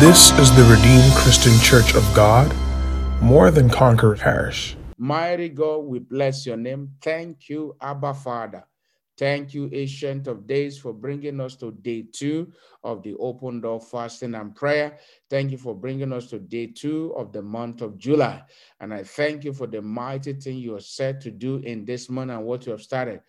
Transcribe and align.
This 0.00 0.30
is 0.38 0.50
the 0.56 0.64
Redeemed 0.64 1.12
Christian 1.12 1.52
Church 1.60 1.94
of 1.94 2.02
God, 2.14 2.50
more 3.20 3.50
than 3.50 3.68
Conqueror 3.68 4.16
Parish. 4.16 4.74
Mighty 4.96 5.50
God, 5.50 5.84
we 5.84 5.98
bless 5.98 6.46
your 6.46 6.56
name. 6.56 6.92
Thank 7.02 7.50
you, 7.50 7.76
Abba 7.82 8.14
Father. 8.14 8.64
Thank 9.18 9.52
you, 9.52 9.68
Ancient 9.70 10.26
of 10.28 10.46
Days, 10.46 10.78
for 10.78 10.94
bringing 10.94 11.38
us 11.40 11.54
to 11.56 11.72
day 11.72 12.06
two 12.10 12.50
of 12.82 13.02
the 13.02 13.14
open 13.16 13.60
door 13.60 13.78
fasting 13.78 14.34
and 14.34 14.56
prayer. 14.56 14.96
Thank 15.28 15.50
you 15.50 15.58
for 15.58 15.74
bringing 15.74 16.14
us 16.14 16.30
to 16.30 16.38
day 16.38 16.68
two 16.68 17.12
of 17.14 17.30
the 17.30 17.42
month 17.42 17.82
of 17.82 17.98
July. 17.98 18.42
And 18.80 18.94
I 18.94 19.02
thank 19.02 19.44
you 19.44 19.52
for 19.52 19.66
the 19.66 19.82
mighty 19.82 20.32
thing 20.32 20.56
you 20.56 20.76
are 20.76 20.80
set 20.80 21.20
to 21.20 21.30
do 21.30 21.56
in 21.56 21.84
this 21.84 22.08
month 22.08 22.30
and 22.30 22.46
what 22.46 22.64
you 22.64 22.72
have 22.72 22.80
started. 22.80 23.20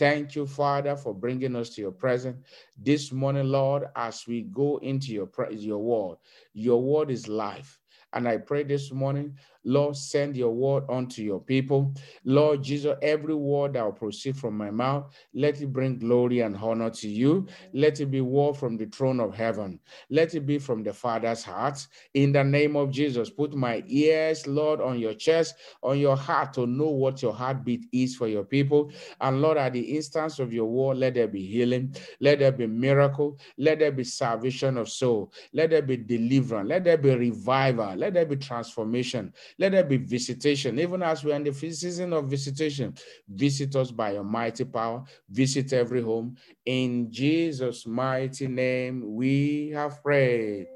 Thank 0.00 0.34
you, 0.34 0.46
Father, 0.46 0.96
for 0.96 1.12
bringing 1.12 1.54
us 1.54 1.68
to 1.74 1.82
your 1.82 1.92
presence 1.92 2.42
this 2.78 3.12
morning, 3.12 3.48
Lord, 3.48 3.84
as 3.94 4.26
we 4.26 4.44
go 4.44 4.78
into 4.78 5.12
your, 5.12 5.28
your 5.50 5.76
word. 5.76 6.16
Your 6.54 6.82
word 6.82 7.10
is 7.10 7.28
life. 7.28 7.78
And 8.14 8.26
I 8.26 8.38
pray 8.38 8.62
this 8.62 8.90
morning 8.92 9.36
Lord, 9.64 9.96
send 9.96 10.36
your 10.36 10.52
word 10.54 10.84
unto 10.88 11.22
your 11.22 11.40
people. 11.40 11.94
Lord 12.24 12.62
Jesus, 12.62 12.96
every 13.02 13.34
word 13.34 13.74
that 13.74 13.84
will 13.84 13.92
proceed 13.92 14.36
from 14.36 14.56
my 14.56 14.70
mouth, 14.70 15.12
let 15.34 15.60
it 15.60 15.72
bring 15.72 15.98
glory 15.98 16.40
and 16.40 16.56
honor 16.56 16.90
to 16.90 17.08
you. 17.08 17.46
Let 17.72 18.00
it 18.00 18.06
be 18.06 18.20
word 18.20 18.56
from 18.56 18.76
the 18.76 18.86
throne 18.86 19.20
of 19.20 19.34
heaven. 19.34 19.78
Let 20.08 20.34
it 20.34 20.46
be 20.46 20.58
from 20.58 20.82
the 20.82 20.92
Father's 20.92 21.42
heart. 21.42 21.86
In 22.14 22.32
the 22.32 22.44
name 22.44 22.76
of 22.76 22.90
Jesus, 22.90 23.30
put 23.30 23.54
my 23.54 23.82
ears, 23.86 24.46
Lord, 24.46 24.80
on 24.80 24.98
your 24.98 25.14
chest, 25.14 25.54
on 25.82 25.98
your 25.98 26.16
heart 26.16 26.52
to 26.54 26.66
know 26.66 26.88
what 26.88 27.22
your 27.22 27.34
heartbeat 27.34 27.86
is 27.92 28.16
for 28.16 28.28
your 28.28 28.44
people. 28.44 28.90
And 29.20 29.42
Lord, 29.42 29.58
at 29.58 29.72
the 29.72 29.80
instance 29.96 30.38
of 30.38 30.52
your 30.52 30.66
word, 30.66 30.98
let 30.98 31.14
there 31.14 31.28
be 31.28 31.44
healing, 31.44 31.94
let 32.20 32.38
there 32.38 32.52
be 32.52 32.66
miracle, 32.66 33.38
let 33.58 33.78
there 33.78 33.92
be 33.92 34.04
salvation 34.04 34.76
of 34.76 34.88
soul, 34.88 35.32
let 35.52 35.70
there 35.70 35.82
be 35.82 35.96
deliverance, 35.96 36.68
let 36.68 36.84
there 36.84 36.98
be 36.98 37.14
revival, 37.14 37.94
let 37.96 38.14
there 38.14 38.26
be 38.26 38.36
transformation. 38.36 39.32
Let 39.58 39.72
there 39.72 39.84
be 39.84 39.96
visitation, 39.96 40.78
even 40.78 41.02
as 41.02 41.24
we're 41.24 41.34
in 41.34 41.44
the 41.44 41.52
season 41.52 42.12
of 42.12 42.28
visitation. 42.28 42.94
Visit 43.28 43.74
us 43.76 43.90
by 43.90 44.12
your 44.12 44.24
mighty 44.24 44.64
power. 44.64 45.04
Visit 45.28 45.72
every 45.72 46.02
home. 46.02 46.36
In 46.64 47.10
Jesus' 47.10 47.86
mighty 47.86 48.46
name, 48.48 49.14
we 49.14 49.70
have 49.74 50.02
prayed. 50.02 50.68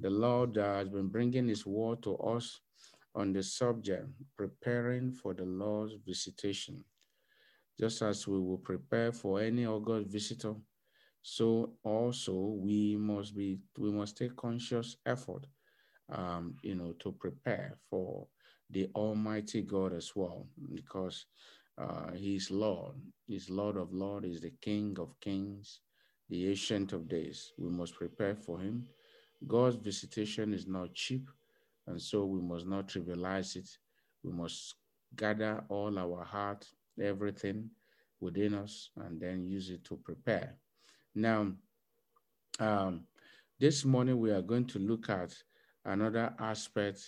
The 0.00 0.10
Lord 0.10 0.56
has 0.56 0.88
been 0.88 1.08
bringing 1.08 1.48
his 1.48 1.66
word 1.66 2.02
to 2.04 2.16
us 2.16 2.60
on 3.14 3.32
the 3.32 3.42
subject, 3.42 4.06
preparing 4.36 5.12
for 5.12 5.34
the 5.34 5.44
Lord's 5.44 5.94
visitation. 6.04 6.84
Just 7.78 8.02
as 8.02 8.26
we 8.26 8.38
will 8.38 8.58
prepare 8.58 9.12
for 9.12 9.40
any 9.40 9.66
August 9.66 10.08
visitor, 10.08 10.54
so 11.22 11.74
also 11.84 12.32
we 12.32 12.96
must 12.96 13.36
be 13.36 13.60
we 13.78 13.90
must 13.90 14.16
take 14.16 14.34
conscious 14.36 14.96
effort 15.06 15.46
um, 16.10 16.56
you 16.62 16.74
know, 16.74 16.94
to 17.00 17.12
prepare 17.12 17.78
for 17.88 18.26
the 18.70 18.88
Almighty 18.94 19.62
God 19.62 19.92
as 19.92 20.12
well, 20.14 20.46
because 20.72 21.26
uh, 21.78 22.12
He's 22.12 22.50
Lord, 22.50 22.94
He's 23.26 23.50
Lord 23.50 23.76
of 23.76 23.92
Lords, 23.92 24.26
He's 24.26 24.40
the 24.40 24.52
King 24.60 24.96
of 24.98 25.18
Kings, 25.20 25.80
the 26.28 26.48
Ancient 26.48 26.92
of 26.92 27.08
Days. 27.08 27.52
We 27.58 27.70
must 27.70 27.94
prepare 27.94 28.34
for 28.34 28.58
Him. 28.58 28.86
God's 29.46 29.76
visitation 29.76 30.54
is 30.54 30.66
not 30.66 30.94
cheap, 30.94 31.28
and 31.86 32.00
so 32.00 32.24
we 32.24 32.40
must 32.40 32.66
not 32.66 32.88
trivialize 32.88 33.56
it. 33.56 33.68
We 34.22 34.32
must 34.32 34.76
gather 35.16 35.64
all 35.68 35.98
our 35.98 36.24
heart, 36.24 36.66
everything 37.00 37.70
within 38.20 38.54
us, 38.54 38.90
and 38.96 39.20
then 39.20 39.44
use 39.46 39.68
it 39.70 39.84
to 39.84 39.96
prepare. 39.96 40.56
Now, 41.14 41.52
um, 42.60 43.02
this 43.58 43.84
morning 43.84 44.18
we 44.18 44.30
are 44.30 44.42
going 44.42 44.66
to 44.66 44.78
look 44.78 45.10
at 45.10 45.34
another 45.84 46.34
aspect 46.38 47.00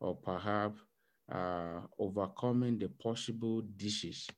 or 0.00 0.16
perhaps 0.16 0.80
uh, 1.32 1.80
overcoming 1.98 2.78
the 2.78 2.88
possible 2.88 3.62
dishes, 3.76 4.28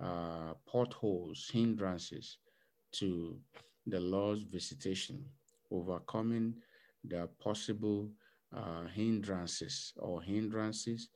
uh, 0.00 0.52
potholes, 0.66 1.48
hindrances 1.52 2.38
to 2.92 3.38
the 3.86 4.00
Lord's 4.00 4.42
visitation, 4.42 5.24
overcoming 5.70 6.54
the 7.04 7.28
possible 7.42 8.10
uh, 8.54 8.86
hindrances 8.94 9.92
or 9.96 10.22
hindrances 10.22 11.08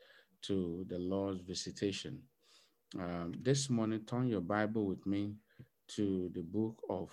to 0.43 0.85
the 0.89 0.99
Lord's 0.99 1.41
visitation. 1.41 2.23
Um, 2.99 3.35
this 3.41 3.71
morning, 3.71 4.01
turn 4.07 4.29
your 4.29 4.41
Bible 4.41 4.87
with 4.87 5.07
me 5.07 5.35
to 5.89 6.31
the 6.35 6.43
book 6.43 6.83
of 6.89 7.11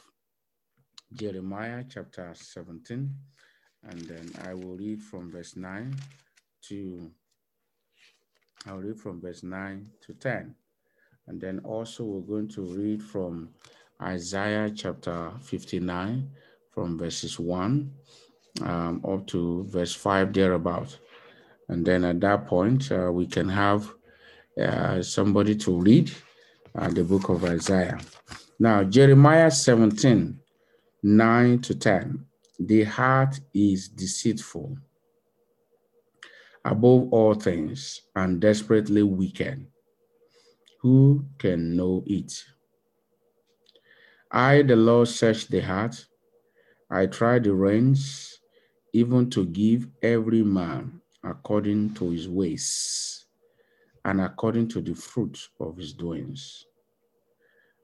Jeremiah, 1.13 1.83
chapter 1.87 2.33
17 2.33 3.13
and 3.83 4.01
then 4.01 4.31
I 4.45 4.53
will 4.53 4.75
read 4.75 5.01
from 5.01 5.31
verse 5.31 5.55
9 5.55 5.95
to 6.69 7.11
I'll 8.65 8.77
read 8.77 8.99
from 8.99 9.21
verse 9.21 9.43
9 9.43 9.87
to 10.05 10.13
10. 10.13 10.55
And 11.27 11.39
then 11.39 11.59
also 11.59 12.03
we're 12.03 12.21
going 12.21 12.49
to 12.49 12.61
read 12.61 13.01
from 13.01 13.49
Isaiah 14.01 14.71
chapter 14.75 15.31
59 15.41 16.29
from 16.71 16.97
verses 16.97 17.39
1 17.39 17.91
um, 18.63 19.01
up 19.07 19.25
to 19.27 19.65
verse 19.69 19.93
5 19.93 20.33
thereabout. 20.33 20.97
And 21.69 21.85
then 21.85 22.03
at 22.03 22.19
that 22.21 22.47
point, 22.47 22.91
uh, 22.91 23.11
we 23.11 23.27
can 23.27 23.49
have 23.49 23.93
uh, 24.61 25.01
somebody 25.01 25.55
to 25.55 25.79
read 25.79 26.11
uh, 26.75 26.89
the 26.89 27.03
book 27.03 27.29
of 27.29 27.43
Isaiah. 27.43 27.99
Now, 28.59 28.83
Jeremiah 28.83 29.51
17, 29.51 30.39
9 31.03 31.59
to 31.59 31.75
10. 31.75 32.26
The 32.59 32.83
heart 32.83 33.39
is 33.53 33.87
deceitful 33.87 34.77
above 36.65 37.13
all 37.13 37.35
things 37.35 38.01
and 38.15 38.41
desperately 38.41 39.03
wicked. 39.03 39.67
Who 40.81 41.25
can 41.37 41.75
know 41.75 42.03
it? 42.07 42.43
I, 44.31 44.63
the 44.63 44.75
Lord, 44.75 45.07
search 45.07 45.47
the 45.47 45.59
heart. 45.61 46.05
I 46.89 47.05
try 47.05 47.39
the 47.39 47.53
reins, 47.53 48.39
even 48.91 49.29
to 49.31 49.45
give 49.45 49.87
every 50.01 50.43
man 50.43 51.01
according 51.23 51.93
to 51.95 52.09
his 52.09 52.27
ways 52.27 53.25
and 54.03 54.19
according 54.19 54.69
to 54.69 54.81
the 54.81 54.95
fruit 54.95 55.47
of 55.59 55.77
his 55.77 55.93
doings. 55.93 56.65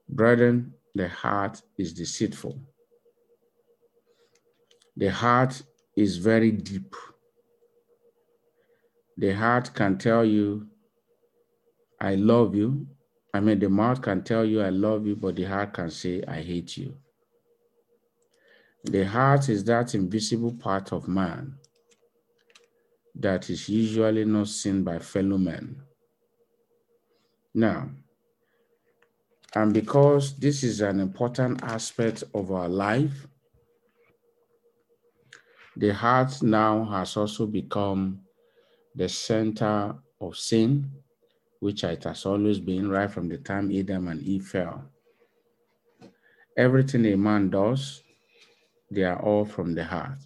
Brethren, 0.08 0.74
the 0.94 1.08
heart 1.08 1.62
is 1.78 1.92
deceitful 1.92 2.58
the 4.96 5.08
heart 5.08 5.62
is 5.96 6.18
very 6.18 6.50
deep. 6.52 6.94
The 9.16 9.32
heart 9.34 9.74
can 9.74 9.98
tell 9.98 10.24
you, 10.24 10.66
I 12.00 12.16
love 12.16 12.54
you. 12.54 12.86
I 13.32 13.40
mean, 13.40 13.58
the 13.58 13.68
mouth 13.68 14.02
can 14.02 14.22
tell 14.22 14.44
you, 14.44 14.60
I 14.60 14.70
love 14.70 15.06
you, 15.06 15.16
but 15.16 15.36
the 15.36 15.44
heart 15.44 15.72
can 15.72 15.90
say, 15.90 16.22
I 16.26 16.40
hate 16.42 16.76
you. 16.76 16.96
The 18.84 19.04
heart 19.04 19.48
is 19.48 19.64
that 19.64 19.94
invisible 19.94 20.52
part 20.52 20.92
of 20.92 21.08
man 21.08 21.54
that 23.14 23.48
is 23.48 23.68
usually 23.68 24.24
not 24.24 24.48
seen 24.48 24.82
by 24.84 24.98
fellow 24.98 25.38
men. 25.38 25.80
Now, 27.54 27.88
and 29.54 29.72
because 29.72 30.36
this 30.36 30.64
is 30.64 30.80
an 30.80 30.98
important 31.00 31.62
aspect 31.62 32.24
of 32.34 32.50
our 32.50 32.68
life, 32.68 33.26
the 35.76 35.92
heart 35.92 36.42
now 36.42 36.84
has 36.84 37.16
also 37.16 37.46
become 37.46 38.20
the 38.94 39.08
center 39.08 39.94
of 40.20 40.36
sin, 40.36 40.90
which 41.60 41.84
it 41.84 42.04
has 42.04 42.26
always 42.26 42.60
been 42.60 42.88
right 42.88 43.10
from 43.10 43.28
the 43.28 43.38
time 43.38 43.72
Adam 43.72 44.08
and 44.08 44.22
Eve 44.22 44.46
fell. 44.46 44.84
Everything 46.56 47.04
a 47.06 47.16
man 47.16 47.50
does, 47.50 48.02
they 48.90 49.02
are 49.02 49.20
all 49.20 49.44
from 49.44 49.74
the 49.74 49.84
heart. 49.84 50.18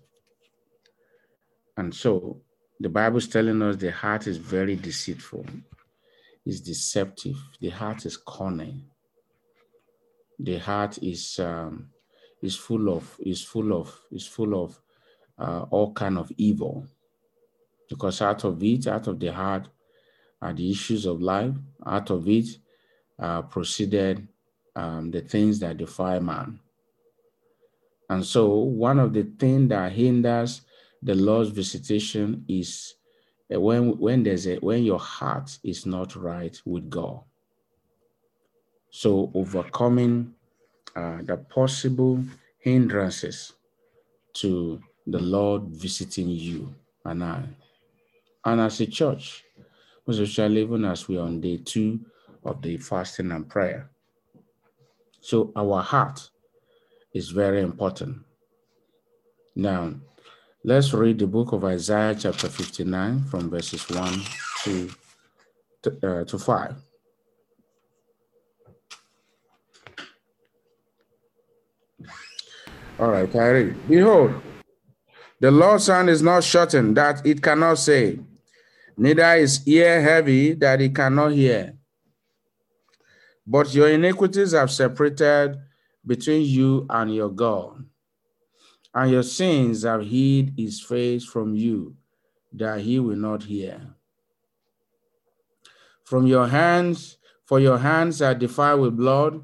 And 1.76 1.94
so 1.94 2.42
the 2.80 2.88
Bible 2.88 3.18
is 3.18 3.28
telling 3.28 3.62
us 3.62 3.76
the 3.76 3.92
heart 3.92 4.26
is 4.26 4.36
very 4.36 4.76
deceitful, 4.76 5.46
it's 6.44 6.60
deceptive, 6.60 7.36
the 7.60 7.70
heart 7.70 8.04
is 8.04 8.16
cunning. 8.16 8.84
The 10.38 10.58
heart 10.58 10.98
is 11.02 11.38
um, 11.40 11.90
is 12.42 12.56
full 12.56 12.90
of 12.90 13.16
is 13.18 13.42
full 13.42 13.72
of 13.72 14.00
is 14.12 14.26
full 14.26 14.62
of 14.62 14.80
uh, 15.38 15.66
all 15.70 15.92
kind 15.92 16.18
of 16.18 16.30
evil. 16.36 16.86
Because 17.88 18.20
out 18.20 18.44
of 18.44 18.62
it 18.62 18.86
out 18.86 19.06
of 19.06 19.18
the 19.18 19.32
heart 19.32 19.68
are 20.42 20.52
the 20.52 20.70
issues 20.70 21.06
of 21.06 21.22
life. 21.22 21.54
Out 21.86 22.10
of 22.10 22.28
it 22.28 22.46
uh, 23.18 23.42
proceeded 23.42 24.28
um, 24.76 25.10
the 25.10 25.20
things 25.20 25.58
that 25.60 25.76
defy 25.76 26.18
man. 26.18 26.60
And 28.10 28.24
so 28.24 28.54
one 28.56 28.98
of 28.98 29.12
the 29.12 29.24
things 29.38 29.68
that 29.68 29.92
hinders 29.92 30.62
the 31.02 31.14
lord's 31.14 31.50
visitation 31.50 32.44
is 32.48 32.94
uh, 33.54 33.60
when 33.60 33.96
when 33.98 34.22
there's 34.22 34.46
a 34.46 34.56
when 34.56 34.82
your 34.82 34.98
heart 34.98 35.58
is 35.62 35.86
not 35.86 36.16
right 36.16 36.60
with 36.64 36.90
god. 36.90 37.20
So 38.90 39.30
overcoming 39.34 40.34
uh, 40.96 41.18
the 41.22 41.36
possible 41.36 42.24
hindrances 42.58 43.52
to 44.34 44.80
the 45.10 45.18
Lord 45.18 45.68
visiting 45.68 46.28
you 46.28 46.74
and 47.04 47.24
I. 47.24 47.42
And 48.44 48.60
as 48.60 48.80
a 48.80 48.86
church, 48.86 49.44
especially 50.06 50.60
even 50.62 50.84
as 50.84 51.08
we're 51.08 51.22
on 51.22 51.40
day 51.40 51.56
two 51.58 52.00
of 52.44 52.60
the 52.62 52.76
fasting 52.76 53.32
and 53.32 53.48
prayer. 53.48 53.90
So 55.20 55.52
our 55.56 55.82
heart 55.82 56.30
is 57.12 57.30
very 57.30 57.62
important. 57.62 58.18
Now, 59.56 59.94
let's 60.62 60.92
read 60.92 61.18
the 61.18 61.26
book 61.26 61.52
of 61.52 61.64
Isaiah 61.64 62.14
chapter 62.14 62.48
59 62.48 63.24
from 63.24 63.50
verses 63.50 63.88
1 63.88 64.20
to, 64.64 64.90
to, 65.82 66.20
uh, 66.20 66.24
to 66.24 66.38
5. 66.38 66.74
All 73.00 73.10
right, 73.10 73.30
Kyrie. 73.30 73.74
Behold, 73.88 74.42
the 75.40 75.50
Lord's 75.50 75.86
hand 75.86 76.10
is 76.10 76.22
not 76.22 76.42
shortened 76.44 76.96
that 76.96 77.24
it 77.24 77.42
cannot 77.42 77.78
say, 77.78 78.18
neither 78.96 79.34
is 79.34 79.66
ear 79.66 80.00
heavy 80.00 80.54
that 80.54 80.80
it 80.80 80.94
cannot 80.94 81.32
hear. 81.32 81.74
But 83.46 83.72
your 83.72 83.88
iniquities 83.88 84.52
have 84.52 84.70
separated 84.70 85.56
between 86.04 86.42
you 86.42 86.86
and 86.90 87.14
your 87.14 87.30
God, 87.30 87.84
and 88.94 89.10
your 89.10 89.22
sins 89.22 89.84
have 89.84 90.02
hid 90.02 90.54
his 90.56 90.80
face 90.80 91.24
from 91.24 91.54
you, 91.54 91.96
that 92.52 92.80
he 92.80 92.98
will 92.98 93.16
not 93.16 93.44
hear. 93.44 93.80
From 96.04 96.26
your 96.26 96.48
hands, 96.48 97.18
for 97.44 97.60
your 97.60 97.78
hands 97.78 98.20
are 98.22 98.34
defiled 98.34 98.80
with 98.80 98.96
blood, 98.96 99.42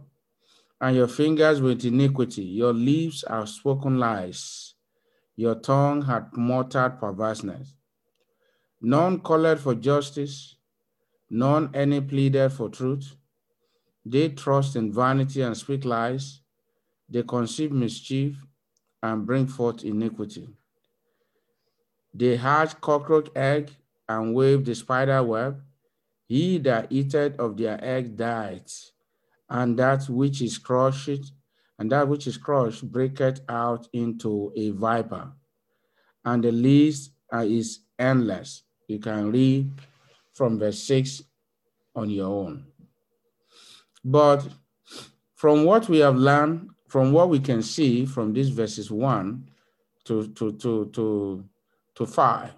and 0.81 0.97
your 0.97 1.09
fingers 1.09 1.61
with 1.61 1.85
iniquity. 1.85 2.43
Your 2.43 2.73
lips 2.73 3.25
have 3.29 3.49
spoken 3.49 3.99
lies. 3.99 4.74
Your 5.37 5.57
tongue 5.57 6.03
hath 6.03 6.37
muttered 6.37 7.01
perverseness. 7.01 7.75
None 8.81 9.21
called 9.21 9.59
for 9.59 9.75
justice, 9.75 10.57
none 11.29 11.71
any 11.75 12.01
pleaded 12.01 12.53
for 12.53 12.69
truth. 12.69 13.17
They 14.05 14.29
trust 14.29 14.77
in 14.77 14.93
vanity 14.93 15.41
and 15.43 15.57
speak 15.57 15.85
lies. 15.85 16.41
They 17.09 17.23
conceive 17.23 17.73
mischief 17.73 18.37
and 19.03 19.27
bring 19.27 19.47
forth 19.47 19.85
iniquity. 19.85 20.49
They 22.13 22.37
hatch 22.37 22.81
cockroach 22.81 23.29
egg 23.35 23.71
and 24.09 24.35
wave 24.35 24.65
the 24.65 24.75
spider 24.75 25.23
web. 25.23 25.63
He 26.27 26.59
that 26.59 26.91
eateth 26.91 27.39
of 27.39 27.57
their 27.57 27.83
egg 27.83 28.17
dieth 28.17 28.91
and 29.49 29.79
that 29.79 30.09
which 30.09 30.41
is 30.41 30.59
crushed, 30.59 31.33
and 31.79 31.91
that 31.91 32.09
which 32.09 32.27
is 32.27 32.37
crushed 32.37 32.91
breaketh 32.91 33.41
out 33.49 33.89
into 33.93 34.53
a 34.57 34.71
viper. 34.71 35.33
And 36.25 36.43
the 36.43 36.53
list 36.53 37.13
uh, 37.33 37.39
is 37.39 37.81
endless. 37.99 38.63
You 38.89 38.99
can 38.99 39.31
read 39.33 39.71
from 40.33 40.59
verse 40.59 40.83
6 40.83 41.23
on 41.95 42.11
your 42.11 42.29
own. 42.29 42.67
But 44.05 44.47
from 45.35 45.65
what 45.65 45.89
we 45.89 45.99
have 45.99 46.17
learned, 46.17 46.71
from 46.89 47.13
what 47.13 47.29
we 47.29 47.41
can 47.41 47.63
see 47.63 48.07
from 48.07 48.33
these 48.33 48.51
verses 48.51 48.91
1 48.91 49.49
to, 50.05 50.29
to, 50.29 50.53
to, 50.53 50.91
to, 50.93 51.45
to 51.95 52.07
5, 52.07 52.51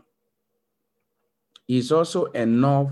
is 1.68 1.90
also 1.90 2.26
enough 2.26 2.90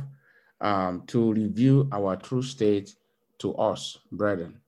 um, 0.60 1.02
to 1.06 1.32
review 1.32 1.88
our 1.92 2.16
true 2.16 2.42
state 2.42 2.94
to 3.38 3.54
us, 3.56 3.98
brethren. 4.10 4.60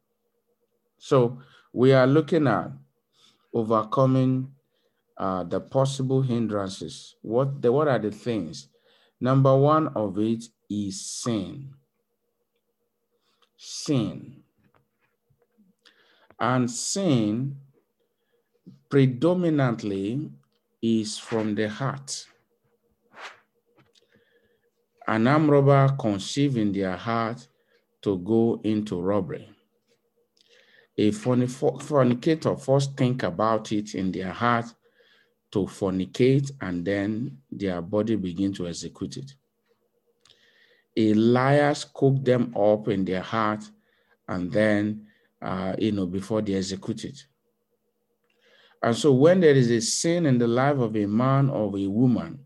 So 0.98 1.38
we 1.72 1.92
are 1.92 2.06
looking 2.06 2.46
at 2.46 2.70
overcoming 3.52 4.52
uh, 5.16 5.44
the 5.44 5.60
possible 5.60 6.22
hindrances. 6.22 7.16
What, 7.22 7.62
the, 7.62 7.72
what 7.72 7.88
are 7.88 7.98
the 7.98 8.10
things? 8.10 8.68
Number 9.20 9.56
one 9.56 9.88
of 9.88 10.18
it 10.18 10.44
is 10.68 11.00
sin. 11.00 11.74
Sin. 13.56 14.42
And 16.38 16.70
sin 16.70 17.56
predominantly 18.90 20.30
is 20.82 21.18
from 21.18 21.54
the 21.54 21.68
heart. 21.68 22.26
An 25.06 25.26
arm 25.26 25.50
robber 25.50 25.94
their 26.72 26.96
heart 26.96 27.46
to 28.02 28.18
go 28.18 28.60
into 28.64 29.00
robbery. 29.00 29.55
A 30.98 31.10
fornicator 31.10 32.56
first 32.56 32.96
think 32.96 33.22
about 33.22 33.70
it 33.72 33.94
in 33.94 34.12
their 34.12 34.32
heart 34.32 34.66
to 35.52 35.60
fornicate 35.60 36.50
and 36.60 36.84
then 36.84 37.38
their 37.50 37.82
body 37.82 38.16
begin 38.16 38.52
to 38.54 38.66
execute 38.66 39.18
it. 39.18 39.34
A 40.96 41.12
liars 41.12 41.84
cook 41.84 42.24
them 42.24 42.54
up 42.56 42.88
in 42.88 43.04
their 43.04 43.20
heart 43.20 43.64
and 44.28 44.50
then, 44.50 45.06
uh, 45.42 45.74
you 45.78 45.92
know, 45.92 46.06
before 46.06 46.40
they 46.40 46.54
execute 46.54 47.04
it. 47.04 47.26
And 48.82 48.96
so 48.96 49.12
when 49.12 49.40
there 49.40 49.54
is 49.54 49.70
a 49.70 49.80
sin 49.80 50.26
in 50.26 50.38
the 50.38 50.46
life 50.46 50.78
of 50.78 50.96
a 50.96 51.06
man 51.06 51.50
or 51.50 51.76
a 51.76 51.86
woman, 51.86 52.40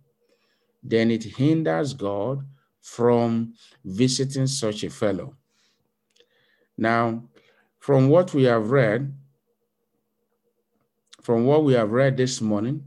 then 0.83 1.11
it 1.11 1.25
hinders 1.25 1.93
God 1.95 2.45
from 2.81 3.55
visiting 3.85 4.47
such 4.47 4.85
a 4.85 4.91
fellow. 4.91 5.35
Now, 6.77 7.25
from 7.81 8.11
what 8.11 8.33
we 8.35 8.45
have 8.45 8.71
read, 8.71 9.13
from 11.23 11.47
what 11.47 11.65
we 11.65 11.73
have 11.73 11.91
read 11.91 12.17
this 12.17 12.41
morning, 12.41 12.87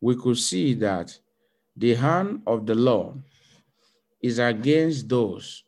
we 0.00 0.16
could 0.16 0.36
see 0.36 0.74
that 0.74 1.18
the 1.76 1.94
hand 1.94 2.42
of 2.46 2.66
the 2.66 2.74
Lord 2.74 3.22
is 4.20 4.38
against 4.38 5.08
those 5.08 5.62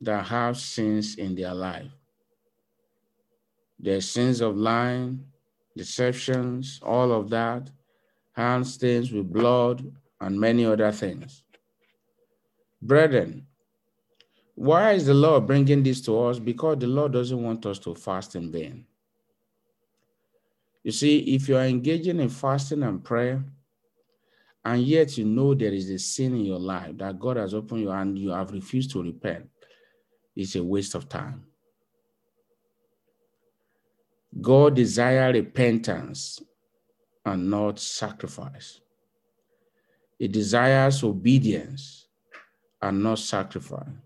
that 0.00 0.26
have 0.26 0.58
sins 0.58 1.14
in 1.16 1.34
their 1.34 1.54
life. 1.54 1.90
Their 3.78 4.00
sins 4.00 4.40
of 4.40 4.56
lying, 4.56 5.24
deceptions, 5.76 6.80
all 6.82 7.12
of 7.12 7.30
that, 7.30 7.70
hand 8.32 8.66
stains 8.66 9.12
with 9.12 9.32
blood, 9.32 9.84
and 10.20 10.40
many 10.40 10.64
other 10.64 10.90
things. 10.90 11.44
Brethren, 12.82 13.46
why 14.54 14.92
is 14.92 15.06
the 15.06 15.14
Lord 15.14 15.46
bringing 15.46 15.82
this 15.82 16.00
to 16.02 16.18
us? 16.24 16.38
Because 16.38 16.78
the 16.78 16.86
Lord 16.86 17.12
doesn't 17.12 17.42
want 17.42 17.66
us 17.66 17.78
to 17.80 17.94
fast 17.94 18.36
in 18.36 18.52
vain. 18.52 18.86
You 20.84 20.92
see, 20.92 21.18
if 21.34 21.48
you 21.48 21.56
are 21.56 21.64
engaging 21.64 22.20
in 22.20 22.28
fasting 22.28 22.82
and 22.82 23.02
prayer, 23.02 23.42
and 24.64 24.82
yet 24.82 25.18
you 25.18 25.24
know 25.24 25.54
there 25.54 25.72
is 25.72 25.90
a 25.90 25.98
sin 25.98 26.34
in 26.34 26.44
your 26.44 26.58
life 26.58 26.96
that 26.98 27.18
God 27.18 27.36
has 27.36 27.52
opened 27.52 27.80
you 27.80 27.90
and 27.90 28.18
you 28.18 28.30
have 28.30 28.52
refused 28.52 28.90
to 28.92 29.02
repent, 29.02 29.48
it's 30.36 30.56
a 30.56 30.62
waste 30.62 30.94
of 30.94 31.08
time. 31.08 31.44
God 34.40 34.74
desires 34.74 35.34
repentance 35.34 36.42
and 37.24 37.50
not 37.50 37.78
sacrifice. 37.78 38.80
He 40.18 40.28
desires 40.28 41.02
obedience 41.02 42.08
and 42.80 43.02
not 43.02 43.18
sacrifice. 43.18 44.03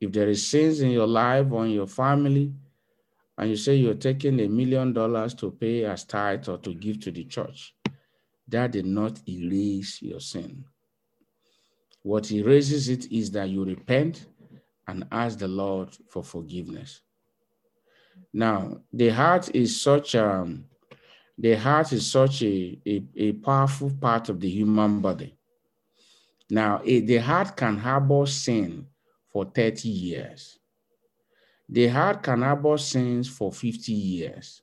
If 0.00 0.12
there 0.12 0.28
is 0.28 0.46
sins 0.46 0.80
in 0.80 0.90
your 0.90 1.06
life 1.06 1.46
or 1.50 1.64
in 1.64 1.72
your 1.72 1.86
family, 1.86 2.52
and 3.38 3.50
you 3.50 3.56
say 3.56 3.76
you're 3.76 3.94
taking 3.94 4.40
a 4.40 4.48
million 4.48 4.92
dollars 4.92 5.34
to 5.34 5.50
pay 5.50 5.84
as 5.84 6.04
tithe 6.04 6.48
or 6.48 6.58
to 6.58 6.74
give 6.74 7.00
to 7.00 7.10
the 7.10 7.24
church, 7.24 7.74
that 8.48 8.72
did 8.72 8.86
not 8.86 9.20
erase 9.28 10.00
your 10.02 10.20
sin. 10.20 10.64
What 12.02 12.30
erases 12.30 12.88
it 12.88 13.10
is 13.10 13.30
that 13.32 13.48
you 13.48 13.64
repent 13.64 14.26
and 14.86 15.06
ask 15.10 15.38
the 15.38 15.48
Lord 15.48 15.88
for 16.08 16.22
forgiveness. 16.22 17.00
Now, 18.32 18.80
the 18.92 19.08
heart 19.08 19.54
is 19.54 19.80
such 19.80 20.14
a 20.14 20.24
um, 20.24 20.66
the 21.38 21.54
heart 21.54 21.92
is 21.92 22.10
such 22.10 22.42
a, 22.42 22.78
a, 22.86 23.02
a 23.16 23.32
powerful 23.32 23.90
part 24.00 24.30
of 24.30 24.40
the 24.40 24.48
human 24.48 25.00
body. 25.00 25.36
Now, 26.48 26.80
the 26.84 27.18
heart 27.18 27.56
can 27.56 27.76
harbor 27.76 28.24
sin 28.24 28.86
for 29.36 29.44
30 29.44 29.90
years. 29.90 30.58
They 31.68 31.88
had 31.88 32.22
can 32.22 32.40
harbor 32.40 32.78
sins 32.78 33.28
for 33.28 33.52
50 33.52 33.92
years. 33.92 34.62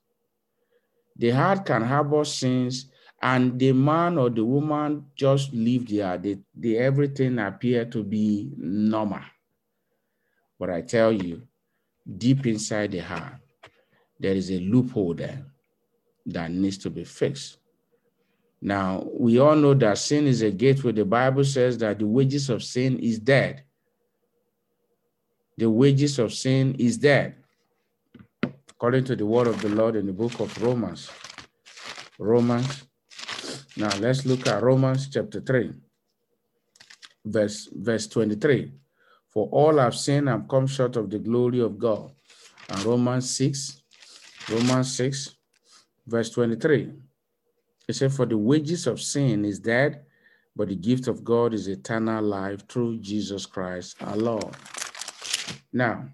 They 1.15 1.29
had 1.29 1.63
can 1.63 1.83
harbor 1.83 2.25
sins, 2.25 2.87
and 3.21 3.59
the 3.59 3.71
man 3.71 4.17
or 4.17 4.31
the 4.31 4.43
woman 4.43 5.05
just 5.15 5.53
lived 5.53 5.89
there. 5.89 6.17
The, 6.17 6.39
the 6.55 6.79
everything 6.79 7.37
appeared 7.37 7.91
to 7.91 8.03
be 8.03 8.49
normal. 8.57 9.19
But 10.57 10.71
I 10.71 10.81
tell 10.81 11.11
you, 11.11 11.43
deep 12.17 12.47
inside 12.47 12.93
the 12.93 12.99
heart, 12.99 13.33
there 14.19 14.33
is 14.33 14.49
a 14.49 14.57
loophole 14.59 15.13
there 15.13 15.45
that 16.25 16.49
needs 16.49 16.79
to 16.79 16.89
be 16.89 17.03
fixed. 17.03 17.59
Now, 18.59 19.05
we 19.19 19.37
all 19.37 19.55
know 19.55 19.75
that 19.75 19.99
sin 19.99 20.25
is 20.25 20.41
a 20.41 20.49
gateway. 20.49 20.93
The 20.93 21.05
Bible 21.05 21.43
says 21.43 21.77
that 21.77 21.99
the 21.99 22.07
wages 22.07 22.49
of 22.49 22.63
sin 22.63 22.97
is 22.97 23.19
death 23.19 23.61
the 25.57 25.69
wages 25.69 26.19
of 26.19 26.33
sin 26.33 26.75
is 26.79 26.97
death, 26.97 27.33
according 28.69 29.03
to 29.05 29.15
the 29.15 29.25
word 29.25 29.47
of 29.47 29.61
the 29.61 29.69
Lord 29.69 29.95
in 29.95 30.07
the 30.07 30.13
book 30.13 30.39
of 30.39 30.61
Romans. 30.61 31.11
Romans 32.19 32.83
Now 33.75 33.89
let's 33.99 34.25
look 34.25 34.45
at 34.47 34.61
Romans 34.61 35.09
chapter 35.09 35.41
3, 35.41 35.73
verse, 37.25 37.69
verse 37.73 38.07
23. 38.07 38.71
For 39.29 39.47
all 39.51 39.77
have 39.77 39.95
sinned 39.95 40.29
and 40.29 40.47
come 40.47 40.67
short 40.67 40.95
of 40.95 41.09
the 41.09 41.17
glory 41.17 41.59
of 41.59 41.79
God. 41.79 42.11
And 42.69 42.83
Romans 42.83 43.35
6, 43.35 43.81
Romans 44.49 44.95
6, 44.95 45.35
verse 46.05 46.29
23. 46.29 46.93
It 47.87 47.93
said, 47.93 48.13
For 48.13 48.25
the 48.25 48.37
wages 48.37 48.85
of 48.87 49.01
sin 49.01 49.43
is 49.43 49.59
death, 49.59 49.95
but 50.55 50.67
the 50.69 50.75
gift 50.75 51.07
of 51.07 51.23
God 51.23 51.53
is 51.53 51.67
eternal 51.67 52.23
life 52.23 52.67
through 52.67 52.99
Jesus 52.99 53.45
Christ 53.45 53.95
our 54.01 54.15
Lord. 54.15 54.55
Now, 55.73 56.09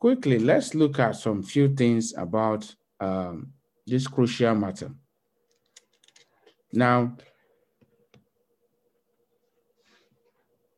quickly, 0.00 0.40
let's 0.40 0.74
look 0.74 0.98
at 0.98 1.14
some 1.14 1.44
few 1.44 1.74
things 1.74 2.12
about 2.16 2.74
um, 2.98 3.52
this 3.86 4.08
crucial 4.08 4.56
matter. 4.56 4.90
Now, 6.72 7.16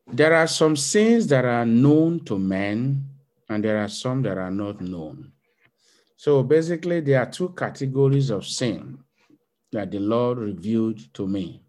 there 0.07 0.35
are 0.35 0.47
some 0.47 0.75
sins 0.75 1.25
that 1.27 1.45
are 1.45 1.65
known 1.65 2.23
to 2.25 2.37
men, 2.37 3.09
and 3.49 3.63
there 3.63 3.79
are 3.83 3.89
some 3.89 4.21
that 4.21 4.37
are 4.37 4.51
not 4.51 4.81
known. 4.81 5.31
So 6.15 6.43
basically, 6.43 6.99
there 7.01 7.21
are 7.21 7.31
two 7.31 7.49
categories 7.49 8.29
of 8.29 8.45
sin 8.45 8.99
that 9.71 9.89
the 9.89 9.99
Lord 9.99 10.37
revealed 10.37 11.13
to 11.15 11.27
me. 11.27 11.61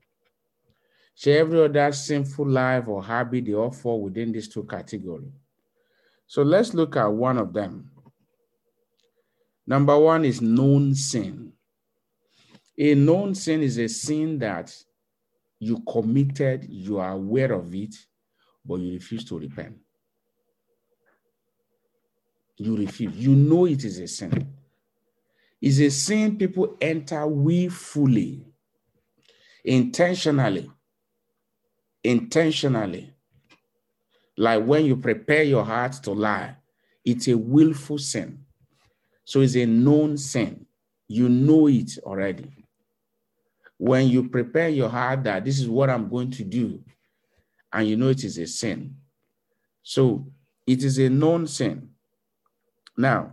So 1.15 1.31
every 1.31 1.65
other 1.65 1.93
sinful 1.93 2.47
life 2.47 2.89
or 2.89 3.03
habit 3.03 3.47
they 3.47 3.55
all 3.55 3.71
fall 3.71 4.03
within 4.03 4.33
these 4.33 4.49
two 4.49 4.65
categories. 4.65 5.33
So 6.27 6.43
let's 6.43 6.75
look 6.75 6.97
at 6.97 7.07
one 7.07 7.39
of 7.39 7.53
them. 7.53 7.91
Number 9.67 9.99
one 9.99 10.25
is 10.25 10.41
known 10.41 10.95
sin. 10.95 11.53
A 12.79 12.95
known 12.95 13.35
sin 13.35 13.63
is 13.63 13.79
a 13.79 13.89
sin 13.89 14.39
that 14.39 14.75
you 15.59 15.83
committed, 15.91 16.67
you 16.69 16.99
are 16.99 17.13
aware 17.13 17.53
of 17.53 17.75
it, 17.75 17.95
but 18.65 18.77
you 18.77 18.93
refuse 18.93 19.25
to 19.27 19.39
repent. 19.39 19.77
You 22.59 22.77
refuse. 22.77 23.15
You 23.17 23.35
know 23.35 23.67
it 23.67 23.85
is 23.85 23.99
a 23.99 24.07
sin. 24.07 24.55
It's 25.61 25.79
a 25.79 25.91
sin 25.91 26.37
people 26.37 26.77
enter 26.81 27.27
willfully, 27.27 28.45
intentionally, 29.65 30.71
intentionally. 32.05 33.16
Like 34.37 34.65
when 34.65 34.85
you 34.85 34.97
prepare 34.97 35.43
your 35.43 35.65
heart 35.65 35.93
to 36.05 36.13
lie, 36.13 36.57
it's 37.05 37.29
a 37.29 37.37
willful 37.37 37.99
sin. 37.99 38.45
So 39.25 39.41
it's 39.41 39.57
a 39.57 39.67
known 39.67 40.17
sin. 40.19 40.67
You 41.09 41.29
know 41.29 41.69
it 41.69 41.99
already 42.03 42.51
when 43.79 44.09
you 44.09 44.29
prepare 44.29 44.69
your 44.69 44.89
heart 44.89 45.25
that 45.25 45.45
this 45.45 45.61
is 45.61 45.69
what 45.69 45.91
I'm 45.91 46.09
going 46.09 46.31
to 46.33 46.45
do, 46.45 46.83
and 47.73 47.87
you 47.89 47.97
know 47.97 48.09
it 48.09 48.25
is 48.25 48.39
a 48.39 48.47
sin. 48.47 48.97
So 49.83 50.27
it 50.67 50.83
is 50.83 50.99
a 50.99 51.09
known 51.09 51.47
sin. 51.47 51.91
Now, 52.97 53.33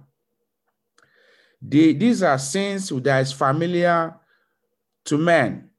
the, 1.61 1.93
these 1.93 2.21
are 2.23 2.37
sins 2.37 2.89
that 2.89 3.21
is 3.21 3.31
familiar 3.31 4.13
to 5.05 5.17
men. 5.17 5.69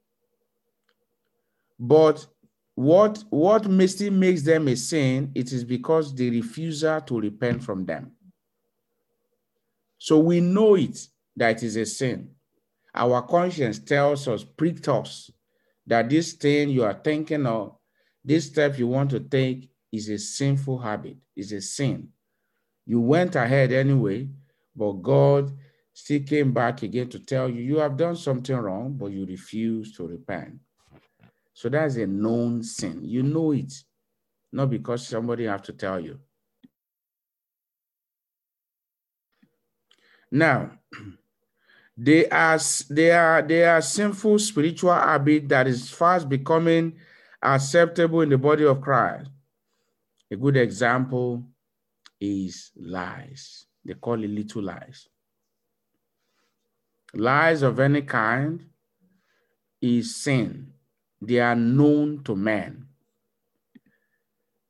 But 1.79 2.27
what, 2.75 3.23
what 3.31 3.65
still 3.89 4.13
makes 4.13 4.43
them 4.43 4.69
a 4.69 4.77
sin, 4.77 5.31
it 5.35 5.53
is 5.53 5.65
because 5.65 6.15
the 6.15 6.41
refuser 6.41 7.05
to 7.07 7.21
repent 7.21 7.63
from 7.63 7.85
them. 7.85 8.13
So 9.99 10.19
we 10.19 10.41
know 10.41 10.75
it 10.75 10.99
that 11.37 11.57
it 11.57 11.63
is 11.63 11.77
a 11.77 11.87
sin 11.87 12.35
our 12.95 13.23
conscience 13.23 13.79
tells 13.79 14.29
us, 14.29 14.45
pricks 14.45 14.87
us, 14.89 15.31
that 15.87 16.09
this 16.09 16.35
thing 16.35 16.71
you 16.71 16.85
are 16.85 16.95
thinking 16.95 17.45
of, 17.45 17.77
this 18.25 18.47
step 18.47 18.79
you 18.79 18.87
want 18.87 19.11
to 19.11 19.21
take 19.21 19.69
is 19.93 20.09
a 20.09 20.19
sinful 20.19 20.79
habit, 20.79 21.17
is 21.37 21.53
a 21.53 21.61
sin. 21.61 22.09
You 22.87 23.01
went 23.01 23.35
ahead 23.35 23.73
anyway, 23.73 24.29
but 24.75 24.93
God 24.93 25.53
still 25.93 26.21
came 26.23 26.53
back 26.53 26.83
again 26.83 27.09
to 27.11 27.19
tell 27.19 27.49
you, 27.49 27.63
you 27.63 27.79
have 27.79 27.97
done 27.97 28.17
something 28.17 28.57
wrong, 28.57 28.97
but 28.97 29.07
you 29.07 29.27
refuse 29.27 29.95
to 29.97 30.07
repent. 30.07 30.55
So 31.55 31.71
that's 31.71 31.97
a 31.97 32.07
known 32.07 32.63
sin. 32.63 33.01
You 33.05 33.23
know 33.23 33.53
it, 33.53 33.73
not 34.53 34.69
because 34.69 35.07
somebody 35.07 35.45
have 35.45 35.63
to 35.63 35.73
tell 35.73 35.99
you. 35.99 36.19
Now, 40.31 40.73
They 41.97 42.29
are, 42.29 42.59
they 42.91 43.11
are, 43.13 43.43
they 43.43 43.65
are 43.65 43.81
sinful 43.81 44.41
spiritual 44.41 44.95
habit 44.95 45.49
that 45.49 45.69
is 45.69 45.91
fast 45.91 46.29
becoming 46.29 46.99
acceptable 47.41 48.21
in 48.23 48.31
the 48.31 48.39
body 48.39 48.65
of 48.65 48.81
Christ. 48.81 49.31
A 50.31 50.37
good 50.37 50.57
example 50.57 51.45
is 52.21 52.73
lies. 52.77 53.67
They 53.85 53.95
call 53.95 54.23
it 54.25 54.31
little 54.31 54.63
lies. 54.63 55.09
Lies 57.15 57.63
of 57.63 57.79
any 57.79 58.03
kind 58.03 58.67
is 59.81 60.17
sin. 60.17 60.74
They 61.27 61.41
are 61.41 61.57
known 61.57 62.23
to 62.25 62.37
man. 62.37 62.87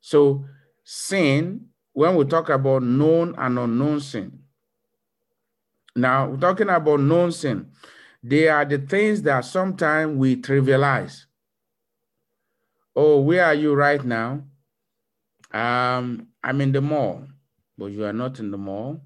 So, 0.01 0.45
sin, 0.83 1.67
when 1.93 2.15
we 2.15 2.25
talk 2.25 2.49
about 2.49 2.83
known 2.83 3.35
and 3.37 3.57
unknown 3.57 4.01
sin, 4.01 4.45
now, 5.95 6.27
we're 6.27 6.37
talking 6.37 6.69
about 6.69 6.99
known 6.99 7.31
sin. 7.31 7.71
They 8.21 8.49
are 8.49 8.65
the 8.65 8.79
things 8.79 9.21
that 9.21 9.45
sometimes 9.45 10.17
we 10.17 10.35
trivialize. 10.35 11.25
Oh, 12.95 13.21
where 13.21 13.45
are 13.45 13.53
you 13.53 13.73
right 13.73 14.03
now? 14.03 14.43
Um, 15.53 16.27
I'm 16.43 16.59
in 16.59 16.73
the 16.73 16.81
mall, 16.81 17.25
but 17.77 17.87
you 17.87 18.03
are 18.03 18.13
not 18.13 18.39
in 18.39 18.51
the 18.51 18.57
mall. 18.57 19.01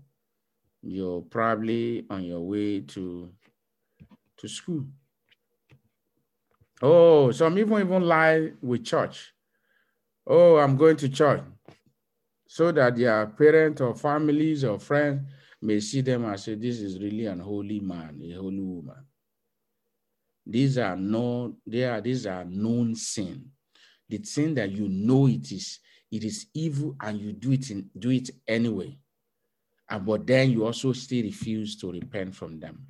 You're 0.81 1.21
probably 1.21 2.05
on 2.09 2.23
your 2.23 2.41
way 2.41 2.81
to, 2.81 3.31
to 4.37 4.47
school. 4.47 4.85
Oh, 6.81 7.31
some 7.31 7.57
even 7.57 7.81
even 7.81 8.03
lie 8.03 8.51
with 8.61 8.85
church. 8.85 9.33
Oh, 10.25 10.57
I'm 10.57 10.77
going 10.77 10.97
to 10.97 11.09
church. 11.09 11.41
So 12.47 12.71
that 12.71 12.95
their 12.95 13.25
parents 13.27 13.81
or 13.81 13.93
families 13.95 14.63
or 14.63 14.79
friends 14.79 15.21
may 15.61 15.79
see 15.79 16.01
them 16.01 16.25
and 16.25 16.39
say, 16.39 16.55
this 16.55 16.79
is 16.79 16.99
really 16.99 17.25
an 17.25 17.39
holy 17.39 17.79
man, 17.79 18.21
a 18.23 18.31
holy 18.35 18.59
woman. 18.61 19.05
These 20.45 20.77
are 20.77 20.95
no, 20.95 21.55
they 21.65 21.83
are 21.83 22.01
these 22.01 22.25
are 22.25 22.43
known 22.45 22.95
sin. 22.95 23.51
The 24.07 24.23
sin 24.23 24.55
that 24.55 24.71
you 24.71 24.89
know 24.89 25.27
it 25.27 25.51
is, 25.51 25.79
it 26.11 26.23
is 26.23 26.47
evil 26.53 26.95
and 27.01 27.19
you 27.19 27.33
do 27.33 27.51
it 27.51 27.69
in, 27.69 27.89
do 27.97 28.09
it 28.09 28.31
anyway. 28.47 28.97
And 29.89 30.05
but 30.05 30.25
then 30.25 30.49
you 30.51 30.65
also 30.65 30.93
still 30.93 31.23
refuse 31.23 31.77
to 31.77 31.91
repent 31.91 32.33
from 32.33 32.59
them. 32.59 32.87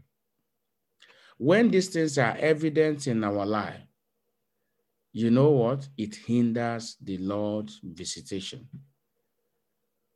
When 1.39 1.71
these 1.71 1.89
things 1.89 2.19
are 2.19 2.37
evident 2.37 3.07
in 3.07 3.23
our 3.23 3.43
life, 3.43 3.81
you 5.11 5.29
know 5.29 5.51
what? 5.51 5.87
It 5.97 6.15
hinders 6.15 6.97
the 6.99 7.17
Lord's 7.19 7.79
visitation. 7.83 8.67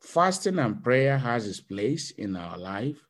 Fasting 0.02 0.60
and 0.60 0.84
prayer 0.84 1.18
has 1.18 1.48
its 1.48 1.60
place 1.60 2.12
in 2.12 2.36
our 2.36 2.60
life, 2.60 3.08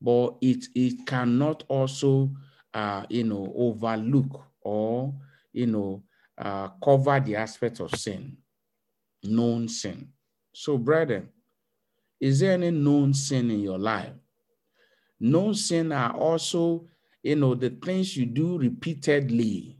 but 0.00 0.36
it, 0.40 0.66
it 0.74 1.06
cannot 1.06 1.64
also, 1.68 2.30
uh, 2.74 3.06
you 3.08 3.24
know, 3.24 3.52
overlook 3.56 4.44
or, 4.60 5.14
you 5.52 5.66
know, 5.66 6.02
uh, 6.38 6.68
cover 6.82 7.20
the 7.20 7.36
aspect 7.36 7.80
of 7.80 7.90
sin, 7.94 8.36
known 9.24 9.68
sin. 9.68 10.12
So, 10.54 10.78
brethren, 10.78 11.30
is 12.20 12.40
there 12.40 12.54
any 12.54 12.72
known 12.72 13.14
sin 13.14 13.50
in 13.50 13.60
your 13.60 13.78
life? 13.78 14.14
Known 15.22 15.54
sin 15.54 15.92
are 15.92 16.12
also, 16.16 16.84
you 17.22 17.36
know, 17.36 17.54
the 17.54 17.70
things 17.70 18.16
you 18.16 18.26
do 18.26 18.58
repeatedly 18.58 19.78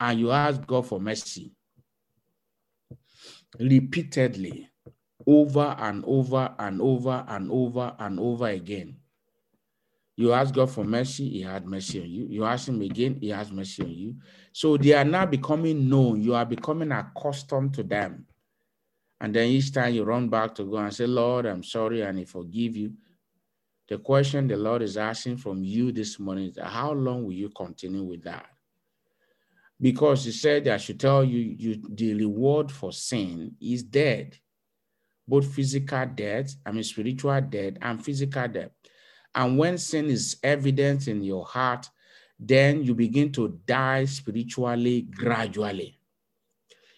and 0.00 0.18
you 0.18 0.32
ask 0.32 0.66
God 0.66 0.84
for 0.84 0.98
mercy. 0.98 1.52
Repeatedly 3.60 4.68
over 5.24 5.76
and 5.78 6.04
over 6.08 6.52
and 6.58 6.82
over 6.82 7.24
and 7.28 7.52
over 7.52 7.94
and 8.00 8.18
over 8.18 8.48
again. 8.48 8.96
You 10.16 10.32
ask 10.32 10.52
God 10.52 10.72
for 10.72 10.82
mercy, 10.82 11.28
He 11.28 11.42
had 11.42 11.66
mercy 11.66 12.00
on 12.00 12.10
you. 12.10 12.26
You 12.28 12.44
ask 12.44 12.66
Him 12.66 12.82
again, 12.82 13.16
He 13.20 13.28
has 13.28 13.52
mercy 13.52 13.84
on 13.84 13.90
you. 13.90 14.16
So 14.52 14.76
they 14.76 14.94
are 14.94 15.04
now 15.04 15.24
becoming 15.24 15.88
known. 15.88 16.20
You 16.20 16.34
are 16.34 16.44
becoming 16.44 16.90
accustomed 16.90 17.74
to 17.74 17.84
them. 17.84 18.26
And 19.20 19.32
then 19.32 19.50
each 19.50 19.72
time 19.72 19.94
you 19.94 20.02
run 20.02 20.28
back 20.28 20.56
to 20.56 20.64
God 20.64 20.80
and 20.80 20.94
say, 20.94 21.06
Lord, 21.06 21.46
I'm 21.46 21.62
sorry, 21.62 22.00
and 22.02 22.18
He 22.18 22.24
forgive 22.24 22.76
you. 22.76 22.92
The 23.90 23.98
question 23.98 24.48
the 24.48 24.56
Lord 24.56 24.82
is 24.82 24.96
asking 24.96 25.36
from 25.36 25.62
you 25.62 25.92
this 25.92 26.18
morning 26.18 26.46
is 26.50 26.58
how 26.62 26.92
long 26.92 27.24
will 27.24 27.32
you 27.32 27.50
continue 27.50 28.04
with 28.04 28.22
that? 28.22 28.46
Because 29.80 30.24
He 30.24 30.32
said, 30.32 30.66
I 30.68 30.78
should 30.78 31.00
tell 31.00 31.24
you, 31.24 31.56
you 31.58 31.82
the 31.90 32.14
reward 32.14 32.72
for 32.72 32.92
sin 32.92 33.56
is 33.60 33.82
dead 33.82 34.38
both 35.30 35.46
physical 35.54 36.06
death, 36.06 36.56
I 36.66 36.72
mean, 36.72 36.82
spiritual 36.82 37.40
death 37.40 37.74
and 37.80 38.04
physical 38.04 38.48
death. 38.48 38.70
And 39.32 39.56
when 39.56 39.78
sin 39.78 40.06
is 40.06 40.36
evident 40.42 41.06
in 41.06 41.22
your 41.22 41.46
heart, 41.46 41.88
then 42.38 42.82
you 42.82 42.94
begin 42.96 43.30
to 43.32 43.60
die 43.64 44.06
spiritually 44.06 45.02
gradually. 45.02 46.00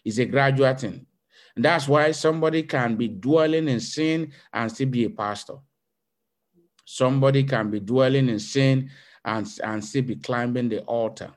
It's 0.02 0.18
a 0.18 0.24
gradual 0.24 0.74
thing. 0.74 1.06
And 1.54 1.64
that's 1.64 1.86
why 1.86 2.10
somebody 2.12 2.62
can 2.62 2.96
be 2.96 3.08
dwelling 3.08 3.68
in 3.68 3.80
sin 3.80 4.32
and 4.50 4.72
still 4.72 4.88
be 4.88 5.04
a 5.04 5.10
pastor. 5.10 5.56
Somebody 6.94 7.44
can 7.44 7.70
be 7.70 7.80
dwelling 7.80 8.28
in 8.28 8.38
sin 8.38 8.90
and, 9.24 9.48
and 9.64 9.82
still 9.82 10.02
be 10.02 10.16
climbing 10.16 10.68
the 10.68 10.82
altar. 10.82 11.30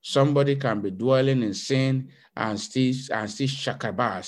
Somebody 0.00 0.56
can 0.56 0.80
be 0.80 0.90
dwelling 0.90 1.42
in 1.42 1.52
sin 1.52 2.08
and 2.34 2.58
still 2.58 2.94
and 3.12 3.30
still 3.30 3.48
shakaba. 3.48 4.24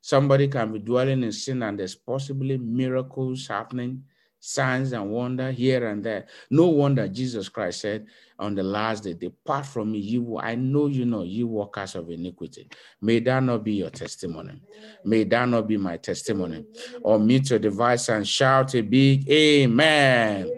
Somebody 0.00 0.48
can 0.48 0.72
be 0.72 0.78
dwelling 0.78 1.22
in 1.24 1.32
sin 1.32 1.62
and 1.62 1.78
there's 1.78 1.94
possibly 1.94 2.56
miracles 2.56 3.46
happening 3.46 4.02
signs 4.40 4.92
and 4.92 5.10
wonder 5.10 5.50
here 5.50 5.88
and 5.88 6.04
there. 6.04 6.26
No 6.50 6.66
wonder 6.68 7.08
Jesus 7.08 7.48
Christ 7.48 7.80
said 7.80 8.06
on 8.38 8.54
the 8.54 8.62
last 8.62 9.04
day, 9.04 9.14
Depart 9.14 9.66
from 9.66 9.92
me, 9.92 9.98
you 9.98 10.38
I 10.38 10.54
know 10.54 10.86
you 10.86 11.04
know, 11.04 11.24
you 11.24 11.48
workers 11.48 11.94
of 11.96 12.10
iniquity. 12.10 12.68
May 13.00 13.20
that 13.20 13.42
not 13.42 13.64
be 13.64 13.72
your 13.72 13.90
testimony. 13.90 14.60
May 15.04 15.24
that 15.24 15.48
not 15.48 15.66
be 15.66 15.76
my 15.76 15.96
testimony. 15.96 16.64
Or 17.02 17.18
mute 17.18 17.50
your 17.50 17.58
device 17.58 18.08
and 18.08 18.26
shout 18.26 18.74
a 18.74 18.80
big 18.80 19.28
amen. 19.28 20.50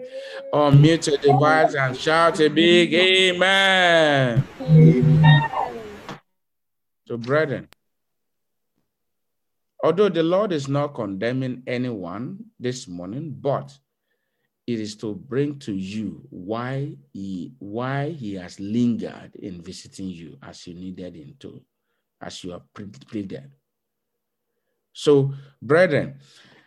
Or 0.53 0.71
mute 0.71 1.07
your 1.07 1.17
device 1.17 1.73
and 1.73 1.97
shout 1.97 2.39
a 2.39 2.49
big 2.49 2.93
amen. 2.93 4.43
So, 7.07 7.17
brethren, 7.17 7.67
Although 9.83 10.09
the 10.09 10.23
Lord 10.23 10.51
is 10.51 10.67
not 10.67 10.93
condemning 10.93 11.63
anyone 11.65 12.45
this 12.59 12.87
morning, 12.87 13.35
but 13.39 13.75
it 14.67 14.79
is 14.79 14.95
to 14.97 15.15
bring 15.15 15.57
to 15.59 15.73
you 15.73 16.21
why 16.29 16.95
he 17.13 17.53
why 17.57 18.11
he 18.11 18.35
has 18.35 18.59
lingered 18.59 19.31
in 19.35 19.61
visiting 19.61 20.09
you 20.09 20.37
as 20.43 20.67
you 20.67 20.75
needed 20.75 21.15
him 21.15 21.33
to, 21.39 21.61
as 22.21 22.43
you 22.43 22.51
have 22.51 22.61
pleaded. 22.73 23.51
So, 24.93 25.33
brethren, 25.61 26.19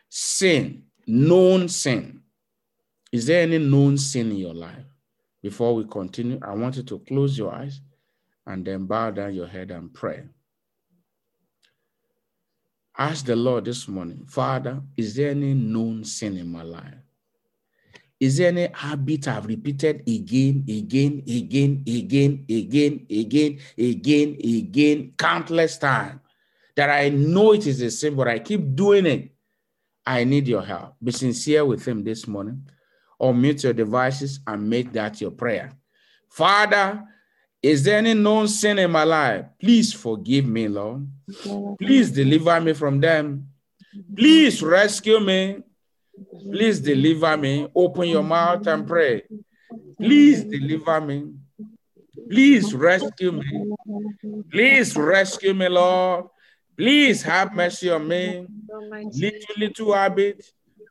sin, 0.09 0.85
known 1.07 1.69
sin. 1.69 2.23
Is 3.13 3.27
there 3.27 3.43
any 3.43 3.59
known 3.59 3.97
sin 3.97 4.33
in 4.33 4.39
your 4.39 4.55
life? 4.55 4.85
Before 5.41 5.75
we 5.75 5.85
continue, 5.85 6.41
I 6.43 6.55
want 6.55 6.77
you 6.77 6.83
to 6.83 6.99
close 7.01 7.39
your 7.39 7.55
eyes 7.55 7.81
and 8.47 8.65
then 8.65 8.87
bow 8.87 9.13
down 9.13 9.35
your 9.35 9.47
head 9.47 9.71
and 9.71 9.93
pray. 9.93 10.25
Ask 12.97 13.27
the 13.27 13.35
Lord 13.35 13.65
this 13.65 13.89
morning, 13.89 14.25
Father, 14.27 14.81
is 14.97 15.17
there 15.17 15.31
any 15.31 15.53
known 15.53 16.05
sin 16.05 16.37
in 16.37 16.51
my 16.51 16.63
life? 16.63 16.95
Is 18.21 18.37
there 18.37 18.49
any 18.49 18.69
habit 18.73 19.27
I've 19.27 19.47
repeated 19.47 20.09
again, 20.09 20.65
again, 20.69 21.23
again, 21.27 21.83
again, 21.87 22.45
again, 22.49 23.07
again, 23.11 23.59
again, 23.77 24.37
again, 24.45 25.13
countless 25.19 25.77
times 25.77 26.21
that 26.77 26.89
I 26.89 27.09
know 27.09 27.53
it 27.53 27.67
is 27.67 27.83
a 27.83 27.91
sin, 27.91 28.15
but 28.15 28.29
I 28.29 28.39
keep 28.39 28.77
doing 28.77 29.07
it? 29.07 29.33
I 30.07 30.23
need 30.23 30.47
your 30.47 30.63
help. 30.63 30.95
Be 31.03 31.11
sincere 31.11 31.65
with 31.65 31.85
Him 31.85 32.05
this 32.05 32.29
morning, 32.29 32.69
or 33.19 33.35
mute 33.35 33.65
your 33.65 33.73
devices 33.73 34.39
and 34.47 34.71
make 34.71 34.93
that 34.93 35.21
your 35.21 35.33
prayer. 35.33 35.73
Father, 36.29 37.03
is 37.65 37.83
there 37.83 37.97
any 37.97 38.13
known 38.13 38.47
sin 38.47 38.79
in 38.79 38.91
my 38.91 39.05
life? 39.05 39.47
Please 39.59 39.91
forgive 39.91 40.45
me, 40.45 40.69
Lord. 40.69 41.09
Please 41.81 42.11
deliver 42.11 42.61
me 42.61 42.75
from 42.75 43.01
them. 43.01 43.49
Please 44.15 44.63
rescue 44.63 45.19
me. 45.19 45.63
Please 46.53 46.79
deliver 46.79 47.35
me. 47.39 47.67
Open 47.75 48.07
your 48.09 48.23
mouth 48.23 48.67
and 48.67 48.87
pray. 48.87 49.23
Please 49.97 50.45
deliver 50.45 51.01
me. 51.01 51.33
Please 52.29 52.75
rescue 52.75 53.33
me. 53.33 53.73
Please 54.51 54.95
rescue 54.95 55.55
me, 55.55 55.69
Lord. 55.69 56.27
Please 56.77 57.23
have 57.23 57.55
mercy 57.55 57.89
on 57.89 58.07
me. 58.07 58.47
Little, 59.11 59.55
little 59.57 59.93
habit. 59.95 60.45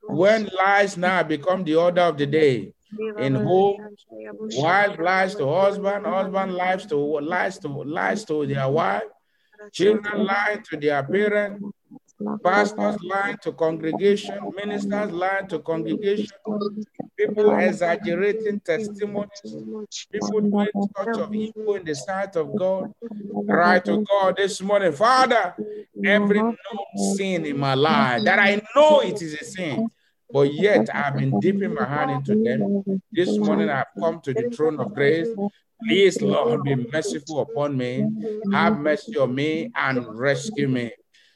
When 0.08 0.50
lies 0.58 0.98
now 0.98 1.22
become 1.22 1.64
the 1.64 1.76
order 1.76 2.02
of 2.02 2.18
the 2.18 2.26
day 2.26 2.73
in 3.20 3.36
home, 3.36 3.96
wife 4.56 5.00
lies 5.00 5.36
to 5.36 5.48
husband, 5.48 6.06
husband 6.06 6.54
lies 6.54 6.86
to 6.88 6.96
lies 6.96 7.58
to 7.60 7.68
lies 7.68 8.26
to 8.26 8.46
their 8.46 8.70
wife, 8.70 9.04
children 9.72 10.26
lie 10.26 10.60
to 10.70 10.78
their 10.78 11.04
parents, 11.04 11.64
pastors 12.44 12.98
lie 13.04 13.36
to 13.42 13.52
congregation, 13.54 14.38
ministers 14.56 15.12
lie 15.12 15.42
to 15.50 15.60
congregation, 15.60 16.28
people 17.18 17.56
exaggerating 17.58 18.60
testimonies, 18.60 19.56
people 20.12 20.42
doing 20.42 20.68
such 20.98 21.18
of 21.18 21.34
evil 21.34 21.76
in 21.76 21.86
the 21.86 21.96
sight 21.96 22.36
of 22.36 22.56
God. 22.56 22.94
Right 23.46 23.84
to 23.86 24.06
God 24.10 24.38
this 24.38 24.62
morning, 24.62 24.92
Father, 24.92 25.56
every 26.04 26.40
known 26.40 27.16
sin 27.16 27.46
in 27.46 27.58
my 27.58 27.74
life 27.74 28.24
that 28.24 28.40
I 28.40 28.62
know 28.76 29.02
it 29.02 29.22
is 29.22 29.34
a 29.34 29.44
sin 29.44 29.90
but 30.34 30.52
yet 30.52 30.90
I've 30.94 31.16
been 31.16 31.40
dipping 31.40 31.76
my 31.76 31.86
hand 31.86 32.10
into 32.12 32.44
them. 32.44 33.00
This 33.12 33.38
morning 33.38 33.70
I've 33.70 33.86
come 34.00 34.20
to 34.22 34.34
the 34.34 34.50
throne 34.50 34.80
of 34.80 34.94
grace. 34.96 35.28
Please, 35.84 36.22
Lord, 36.22 36.64
be 36.64 36.76
merciful 36.92 37.42
upon 37.42 37.78
me. 37.78 38.04
Have 38.52 38.80
mercy 38.80 39.16
on 39.18 39.36
me 39.36 39.72
and 39.76 40.08
rescue 40.08 40.68
me. 40.68 40.92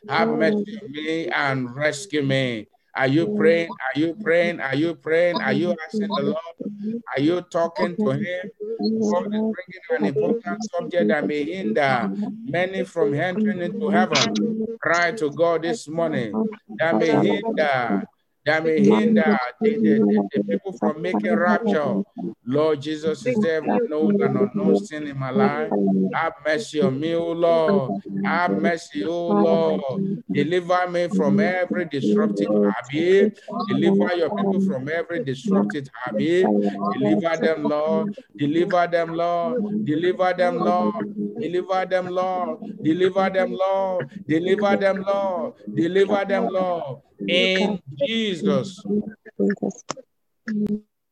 Have 0.09 0.29
mercy 0.29 0.79
on 0.81 0.91
me 0.91 1.27
and 1.27 1.75
rescue 1.75 2.23
me. 2.23 2.67
Are 2.95 3.05
you 3.05 3.27
praying? 3.27 3.69
Are 3.69 3.99
you 3.99 4.15
praying? 4.15 4.59
Are 4.59 4.75
you 4.75 4.95
praying? 4.95 5.39
Are 5.41 5.53
you 5.53 5.75
asking 5.85 6.09
the 6.15 6.23
Lord? 6.23 7.03
Are 7.15 7.21
you 7.21 7.41
talking 7.41 7.95
to 7.97 8.11
Him? 8.11 8.51
God 8.99 9.27
is 9.27 9.43
bringing 9.53 9.85
an 9.91 10.05
important 10.05 10.63
subject 10.71 11.09
that 11.09 11.27
may 11.27 11.43
hinder 11.43 12.11
many 12.43 12.83
from 12.83 13.13
entering 13.13 13.61
into 13.61 13.89
heaven. 13.89 14.77
Cry 14.81 15.11
to 15.11 15.29
God 15.29 15.61
this 15.61 15.87
morning 15.87 16.33
that 16.79 16.95
may 16.97 17.11
hinder 17.11 18.03
that 18.47 18.63
may 18.63 18.81
hinder 18.81 19.37
the, 19.61 19.77
the, 19.83 19.99
the, 20.31 20.39
people 20.49 20.71
from 20.71 21.01
making 21.01 21.35
rapture. 21.35 22.01
Lord 22.45 22.81
Jesus, 22.81 23.25
is 23.25 23.39
there 23.41 23.61
known 23.61 24.21
and 24.21 24.37
unknown 24.37 24.77
sin 24.77 25.05
in 25.05 25.19
my 25.19 25.31
life? 25.31 25.73
Have 26.13 26.33
mercy 26.45 26.79
on 26.79 26.97
me, 26.97 27.13
O 27.13 27.33
Lord. 27.33 27.91
Have 28.23 28.51
mercy, 28.61 29.03
O 29.05 29.27
Lord. 29.31 30.01
Deliver 30.33 30.87
me 30.89 31.09
from 31.09 31.41
every 31.41 31.85
disruptive 31.85 32.47
habit. 32.63 33.37
Deliver 33.67 34.15
your 34.15 34.29
people 34.29 34.61
from 34.61 34.87
every 34.87 35.19
disruptive 35.19 35.87
habit. 36.05 36.47
Deliver 36.93 37.37
them, 37.41 37.67
Lord. 37.67 38.07
Deliver 38.37 38.87
them, 38.87 39.13
Lord. 39.13 39.63
Deliver 39.83 40.33
them, 40.33 40.57
Lord. 40.63 41.05
Deliver 41.41 41.85
them, 41.85 42.07
Lord. 42.09 42.59
Deliver 42.81 43.29
them, 43.29 43.51
Lord. 43.51 44.05
Deliver 44.27 44.77
them, 44.77 45.03
Lord. 45.05 45.53
Deliver 45.75 46.25
them, 46.25 46.47
Lord. 46.47 47.01
In 47.27 47.79
Jesus' 47.97 48.36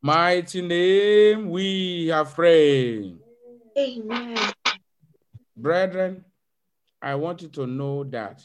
mighty 0.01 0.61
name, 0.61 1.49
we 1.49 2.07
have 2.07 2.33
prayed. 2.33 3.17
Amen. 3.77 4.37
Brethren, 5.55 6.25
I 7.01 7.15
want 7.15 7.41
you 7.41 7.47
to 7.49 7.67
know 7.67 8.03
that 8.05 8.41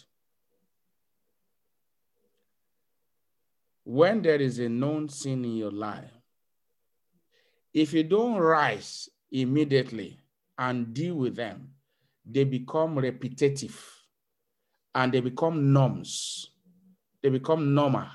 when 3.85 4.23
there 4.23 4.41
is 4.41 4.59
a 4.59 4.69
known 4.69 5.09
sin 5.09 5.45
in 5.45 5.57
your 5.57 5.71
life, 5.71 6.11
if 7.73 7.93
you 7.93 8.03
don't 8.03 8.37
rise 8.37 9.09
immediately 9.31 10.19
and 10.59 10.93
deal 10.93 11.15
with 11.15 11.37
them, 11.37 11.71
they 12.25 12.45
become 12.45 12.99
repetitive 12.99 13.81
and 14.95 15.13
they 15.13 15.21
become 15.21 15.73
norms 15.73 16.51
they 17.23 17.29
become 17.29 17.75
normal. 17.75 18.07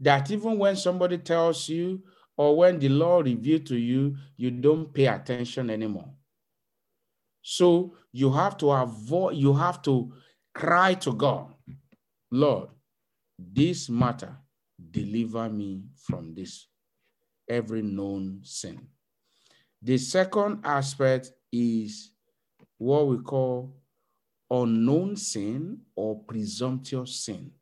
That 0.00 0.30
even 0.30 0.58
when 0.58 0.76
somebody 0.76 1.18
tells 1.18 1.68
you 1.68 2.02
or 2.36 2.56
when 2.56 2.78
the 2.78 2.88
law 2.88 3.18
revealed 3.18 3.66
to 3.66 3.76
you, 3.76 4.16
you 4.36 4.50
don't 4.50 4.92
pay 4.92 5.06
attention 5.06 5.68
anymore. 5.68 6.10
So 7.42 7.94
you 8.12 8.32
have 8.32 8.56
to 8.58 8.70
avoid, 8.70 9.36
you 9.36 9.52
have 9.54 9.82
to 9.82 10.12
cry 10.54 10.94
to 10.94 11.12
God, 11.12 11.52
Lord, 12.30 12.70
this 13.38 13.88
matter, 13.88 14.36
deliver 14.90 15.48
me 15.48 15.84
from 15.96 16.34
this, 16.34 16.66
every 17.48 17.82
known 17.82 18.40
sin. 18.42 18.86
The 19.82 19.98
second 19.98 20.60
aspect 20.64 21.32
is 21.52 22.12
what 22.78 23.06
we 23.06 23.18
call 23.18 23.76
unknown 24.50 25.16
sin 25.16 25.80
or 25.94 26.22
presumptuous 26.24 27.24
sin 27.24 27.52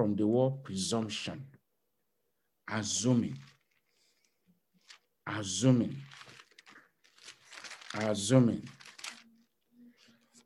from 0.00 0.16
the 0.16 0.26
word 0.26 0.64
presumption, 0.64 1.44
assuming, 2.72 3.36
assuming, 5.26 5.94
assuming. 7.94 8.66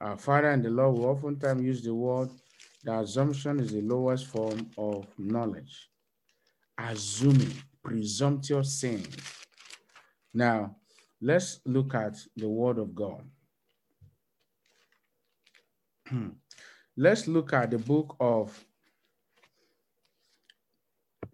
Our 0.01 0.17
Father 0.17 0.51
and 0.51 0.64
the 0.64 0.71
Lord 0.71 0.99
will 0.99 1.05
oftentimes 1.05 1.62
use 1.62 1.83
the 1.85 1.95
word, 1.95 2.31
the 2.83 2.99
assumption 2.99 3.61
is 3.61 3.71
the 3.71 3.83
lowest 3.83 4.27
form 4.27 4.69
of 4.77 5.07
knowledge. 5.19 5.88
assuming, 6.77 7.55
presumptuous 7.81 8.81
sin. 8.81 9.07
Now, 10.33 10.75
let's 11.21 11.61
look 11.64 11.95
at 11.95 12.17
the 12.37 12.49
word 12.49 12.79
of 12.79 12.93
God. 12.93 13.23
Hmm. 16.09 16.31
let's 16.97 17.29
look 17.29 17.53
at 17.53 17.71
the 17.71 17.79
book 17.79 18.17
of 18.19 18.67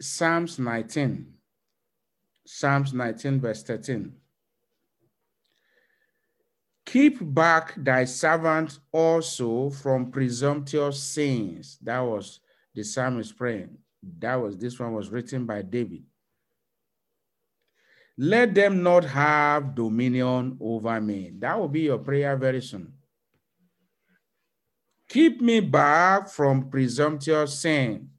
Psalms 0.00 0.58
19. 0.58 1.34
Psalms 2.46 2.94
19, 2.94 3.40
verse 3.40 3.62
13. 3.62 4.12
Keep 6.86 7.18
back 7.34 7.74
thy 7.76 8.04
servant 8.04 8.78
also 8.90 9.70
from 9.70 10.10
presumptuous 10.10 11.00
sins. 11.02 11.78
That 11.82 12.00
was 12.00 12.40
the 12.74 12.82
psalmist 12.82 13.36
praying. 13.36 13.76
That 14.18 14.36
was 14.36 14.56
this 14.56 14.80
one 14.80 14.94
was 14.94 15.10
written 15.10 15.44
by 15.46 15.62
David. 15.62 16.02
Let 18.16 18.54
them 18.54 18.82
not 18.82 19.04
have 19.04 19.74
dominion 19.74 20.56
over 20.60 21.00
me. 21.00 21.32
That 21.38 21.58
will 21.58 21.68
be 21.68 21.82
your 21.82 21.98
prayer 21.98 22.36
very 22.36 22.60
soon. 22.60 22.92
Keep 25.08 25.40
me 25.40 25.60
back 25.60 26.28
from 26.28 26.70
presumptuous 26.70 27.60
sin. 27.60 28.10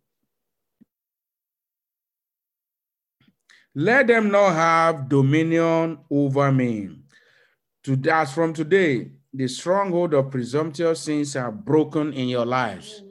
Let 3.74 4.08
them 4.08 4.32
not 4.32 4.54
have 4.54 5.08
dominion 5.08 6.00
over 6.10 6.52
me. 6.52 6.90
To, 7.84 7.96
that 7.98 8.30
from 8.30 8.54
today, 8.54 9.12
the 9.34 9.48
stronghold 9.48 10.14
of 10.14 10.30
presumptuous 10.30 11.02
sins 11.02 11.36
are 11.36 11.52
broken 11.52 12.14
in 12.14 12.28
your 12.28 12.46
lives. 12.46 13.04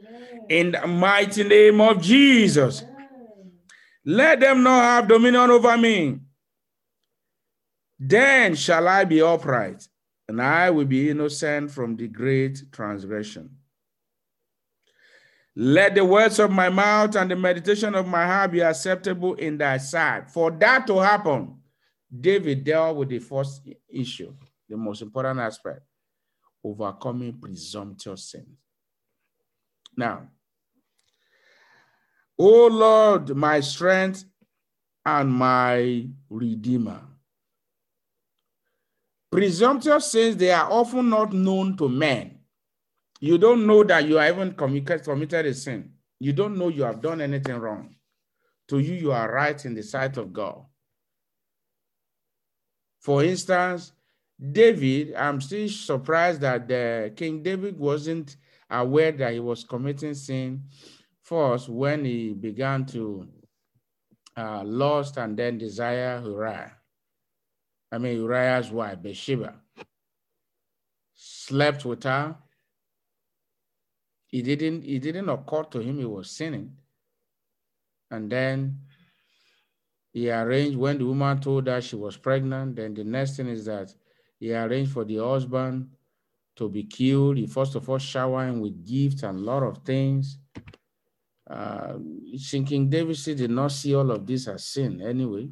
In 0.48 0.72
the 0.72 0.86
mighty 0.86 1.44
name 1.44 1.80
of 1.80 2.02
Jesus. 2.02 2.84
Let 4.04 4.40
them 4.40 4.62
not 4.62 4.82
have 4.82 5.08
dominion 5.08 5.50
over 5.50 5.76
me. 5.78 6.20
Then 7.98 8.54
shall 8.54 8.88
I 8.88 9.04
be 9.04 9.22
upright, 9.22 9.86
and 10.28 10.40
I 10.40 10.70
will 10.70 10.86
be 10.86 11.10
innocent 11.10 11.70
from 11.70 11.96
the 11.96 12.08
great 12.08 12.64
transgression. 12.72 13.59
Let 15.56 15.94
the 15.94 16.04
words 16.04 16.38
of 16.38 16.50
my 16.50 16.68
mouth 16.68 17.16
and 17.16 17.30
the 17.30 17.36
meditation 17.36 17.94
of 17.94 18.06
my 18.06 18.24
heart 18.24 18.52
be 18.52 18.60
acceptable 18.60 19.34
in 19.34 19.58
thy 19.58 19.78
sight. 19.78 20.30
For 20.30 20.50
that 20.52 20.86
to 20.86 20.98
happen, 20.98 21.56
David 22.20 22.64
dealt 22.64 22.96
with 22.96 23.08
the 23.08 23.18
first 23.18 23.62
issue 23.88 24.32
the 24.68 24.76
most 24.76 25.02
important 25.02 25.40
aspect 25.40 25.82
overcoming 26.62 27.38
presumptuous 27.40 28.30
sin. 28.30 28.46
Now, 29.96 30.28
O 32.38 32.66
Lord, 32.68 33.34
my 33.36 33.60
strength 33.60 34.24
and 35.04 35.32
my 35.32 36.06
redeemer. 36.28 37.02
Presumptuous 39.30 40.10
sins, 40.10 40.36
they 40.36 40.50
are 40.50 40.70
often 40.70 41.08
not 41.08 41.32
known 41.32 41.76
to 41.76 41.88
men. 41.88 42.39
You 43.20 43.36
don't 43.36 43.66
know 43.66 43.84
that 43.84 44.08
you 44.08 44.16
have 44.16 44.34
even 44.34 44.54
committed 44.54 45.46
a 45.46 45.54
sin. 45.54 45.92
You 46.18 46.32
don't 46.32 46.56
know 46.56 46.68
you 46.68 46.82
have 46.84 47.02
done 47.02 47.20
anything 47.20 47.56
wrong. 47.56 47.94
To 48.68 48.78
you, 48.78 48.94
you 48.94 49.12
are 49.12 49.30
right 49.30 49.62
in 49.64 49.74
the 49.74 49.82
sight 49.82 50.16
of 50.16 50.32
God. 50.32 50.64
For 53.00 53.22
instance, 53.24 53.92
David, 54.40 55.14
I'm 55.14 55.40
still 55.40 55.68
surprised 55.68 56.40
that 56.40 57.14
King 57.16 57.42
David 57.42 57.78
wasn't 57.78 58.36
aware 58.70 59.12
that 59.12 59.32
he 59.32 59.40
was 59.40 59.64
committing 59.64 60.14
sin 60.14 60.64
first 61.22 61.68
when 61.68 62.04
he 62.04 62.32
began 62.32 62.86
to 62.86 63.28
uh, 64.36 64.62
lust 64.64 65.16
and 65.18 65.36
then 65.36 65.58
desire 65.58 66.22
Uriah. 66.24 66.72
I 67.92 67.98
mean 67.98 68.16
Uriah's 68.16 68.70
wife, 68.70 69.02
Bathsheba. 69.02 69.54
Slept 71.14 71.84
with 71.84 72.04
her. 72.04 72.36
It 74.32 74.42
didn't, 74.42 74.84
it 74.84 75.00
didn't 75.00 75.28
occur 75.28 75.64
to 75.64 75.80
him 75.80 75.98
he 75.98 76.04
was 76.04 76.30
sinning. 76.30 76.76
And 78.10 78.30
then 78.30 78.80
he 80.12 80.30
arranged 80.30 80.76
when 80.76 80.98
the 80.98 81.06
woman 81.06 81.40
told 81.40 81.66
her 81.66 81.80
she 81.80 81.96
was 81.96 82.16
pregnant, 82.16 82.76
then 82.76 82.94
the 82.94 83.04
next 83.04 83.36
thing 83.36 83.48
is 83.48 83.64
that 83.64 83.92
he 84.38 84.54
arranged 84.54 84.92
for 84.92 85.04
the 85.04 85.16
husband 85.16 85.90
to 86.56 86.68
be 86.68 86.84
killed. 86.84 87.36
He 87.36 87.46
first 87.46 87.74
of 87.74 87.88
all 87.88 87.98
showered 87.98 88.48
him 88.48 88.60
with 88.60 88.86
gifts 88.86 89.22
and 89.22 89.38
a 89.38 89.42
lot 89.42 89.62
of 89.62 89.78
things. 89.78 90.38
Uh, 91.48 91.94
King 92.66 92.88
David 92.88 93.18
did 93.24 93.50
not 93.50 93.72
see 93.72 93.94
all 93.94 94.10
of 94.10 94.26
this 94.26 94.46
as 94.46 94.64
sin 94.64 95.00
anyway. 95.00 95.48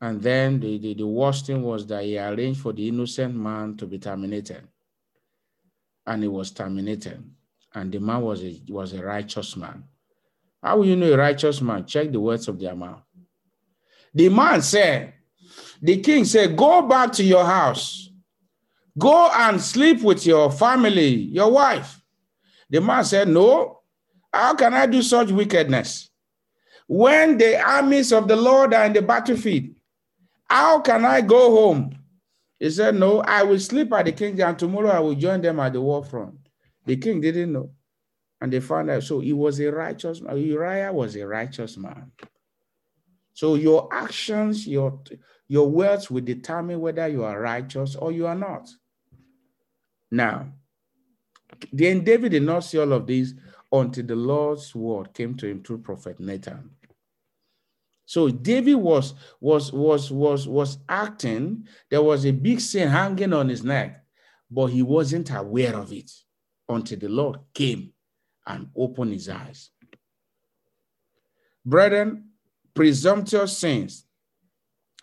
And 0.00 0.20
then 0.20 0.58
the, 0.58 0.78
the, 0.78 0.94
the 0.94 1.06
worst 1.06 1.46
thing 1.46 1.62
was 1.62 1.86
that 1.86 2.02
he 2.02 2.18
arranged 2.18 2.60
for 2.60 2.72
the 2.72 2.88
innocent 2.88 3.36
man 3.36 3.76
to 3.76 3.86
be 3.86 3.98
terminated. 3.98 4.66
And 6.04 6.22
he 6.22 6.28
was 6.28 6.50
terminated. 6.50 7.22
And 7.74 7.90
the 7.90 8.00
man 8.00 8.20
was 8.20 8.42
a, 8.42 8.60
was 8.68 8.92
a 8.92 9.02
righteous 9.02 9.56
man. 9.56 9.84
How 10.62 10.76
will 10.76 10.86
you 10.86 10.96
know 10.96 11.12
a 11.12 11.16
righteous 11.16 11.60
man? 11.60 11.86
Check 11.86 12.12
the 12.12 12.20
words 12.20 12.48
of 12.48 12.58
their 12.58 12.74
mouth. 12.74 13.02
The 14.14 14.28
man 14.28 14.62
said, 14.62 15.14
the 15.80 16.00
king 16.00 16.24
said, 16.24 16.56
Go 16.56 16.82
back 16.82 17.12
to 17.12 17.24
your 17.24 17.44
house. 17.44 18.10
Go 18.98 19.30
and 19.32 19.60
sleep 19.60 20.02
with 20.02 20.24
your 20.26 20.50
family, 20.52 21.08
your 21.08 21.50
wife. 21.50 22.00
The 22.70 22.80
man 22.80 23.04
said, 23.04 23.28
No. 23.28 23.80
How 24.32 24.54
can 24.54 24.72
I 24.72 24.86
do 24.86 25.02
such 25.02 25.30
wickedness? 25.30 26.08
When 26.86 27.36
the 27.36 27.60
armies 27.60 28.12
of 28.12 28.28
the 28.28 28.36
Lord 28.36 28.72
are 28.72 28.84
in 28.86 28.92
the 28.92 29.02
battlefield, 29.02 29.74
how 30.48 30.80
can 30.80 31.04
I 31.04 31.20
go 31.20 31.50
home? 31.50 31.98
He 32.58 32.70
said, 32.70 32.94
No, 32.94 33.20
I 33.20 33.42
will 33.42 33.58
sleep 33.58 33.92
at 33.92 34.04
the 34.04 34.12
king's 34.12 34.40
and 34.40 34.58
tomorrow 34.58 34.90
I 34.90 35.00
will 35.00 35.14
join 35.14 35.40
them 35.40 35.58
at 35.60 35.72
the 35.72 35.80
war 35.80 36.04
front. 36.04 36.41
The 36.84 36.96
king 36.96 37.20
didn't 37.20 37.52
know. 37.52 37.70
And 38.40 38.52
they 38.52 38.60
found 38.60 38.90
out. 38.90 39.04
So 39.04 39.20
he 39.20 39.32
was 39.32 39.60
a 39.60 39.70
righteous 39.70 40.20
man. 40.20 40.36
Uriah 40.36 40.92
was 40.92 41.16
a 41.16 41.26
righteous 41.26 41.76
man. 41.76 42.10
So 43.34 43.54
your 43.54 43.88
actions, 43.92 44.66
your 44.66 45.00
your 45.48 45.68
words 45.68 46.10
will 46.10 46.22
determine 46.22 46.80
whether 46.80 47.06
you 47.08 47.24
are 47.24 47.40
righteous 47.40 47.94
or 47.94 48.10
you 48.12 48.26
are 48.26 48.34
not. 48.34 48.68
Now, 50.10 50.52
then 51.72 52.04
David 52.04 52.32
did 52.32 52.42
not 52.42 52.60
see 52.60 52.78
all 52.78 52.92
of 52.92 53.06
this 53.06 53.34
until 53.70 54.04
the 54.04 54.16
Lord's 54.16 54.74
word 54.74 55.14
came 55.14 55.34
to 55.36 55.46
him 55.46 55.62
through 55.62 55.78
prophet 55.78 56.20
Nathan. 56.20 56.70
So 58.04 58.28
David 58.28 58.74
was 58.74 59.14
was 59.40 59.72
was 59.72 60.10
was 60.10 60.48
was 60.48 60.78
acting. 60.88 61.66
There 61.90 62.02
was 62.02 62.26
a 62.26 62.32
big 62.32 62.60
sin 62.60 62.88
hanging 62.88 63.32
on 63.32 63.48
his 63.48 63.62
neck, 63.62 64.04
but 64.50 64.66
he 64.66 64.82
wasn't 64.82 65.30
aware 65.30 65.76
of 65.76 65.92
it 65.92 66.10
until 66.68 66.98
the 66.98 67.08
Lord 67.08 67.38
came 67.54 67.92
and 68.46 68.68
opened 68.76 69.12
his 69.12 69.28
eyes. 69.28 69.70
Brethren, 71.64 72.30
presumptuous 72.74 73.56
sins 73.56 74.06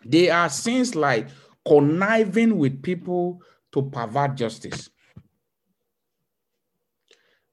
they 0.04 0.30
are 0.30 0.48
sins 0.48 0.94
like 0.94 1.28
conniving 1.66 2.56
with 2.56 2.82
people 2.82 3.42
to 3.72 3.82
pervert 3.82 4.36
justice. 4.36 4.88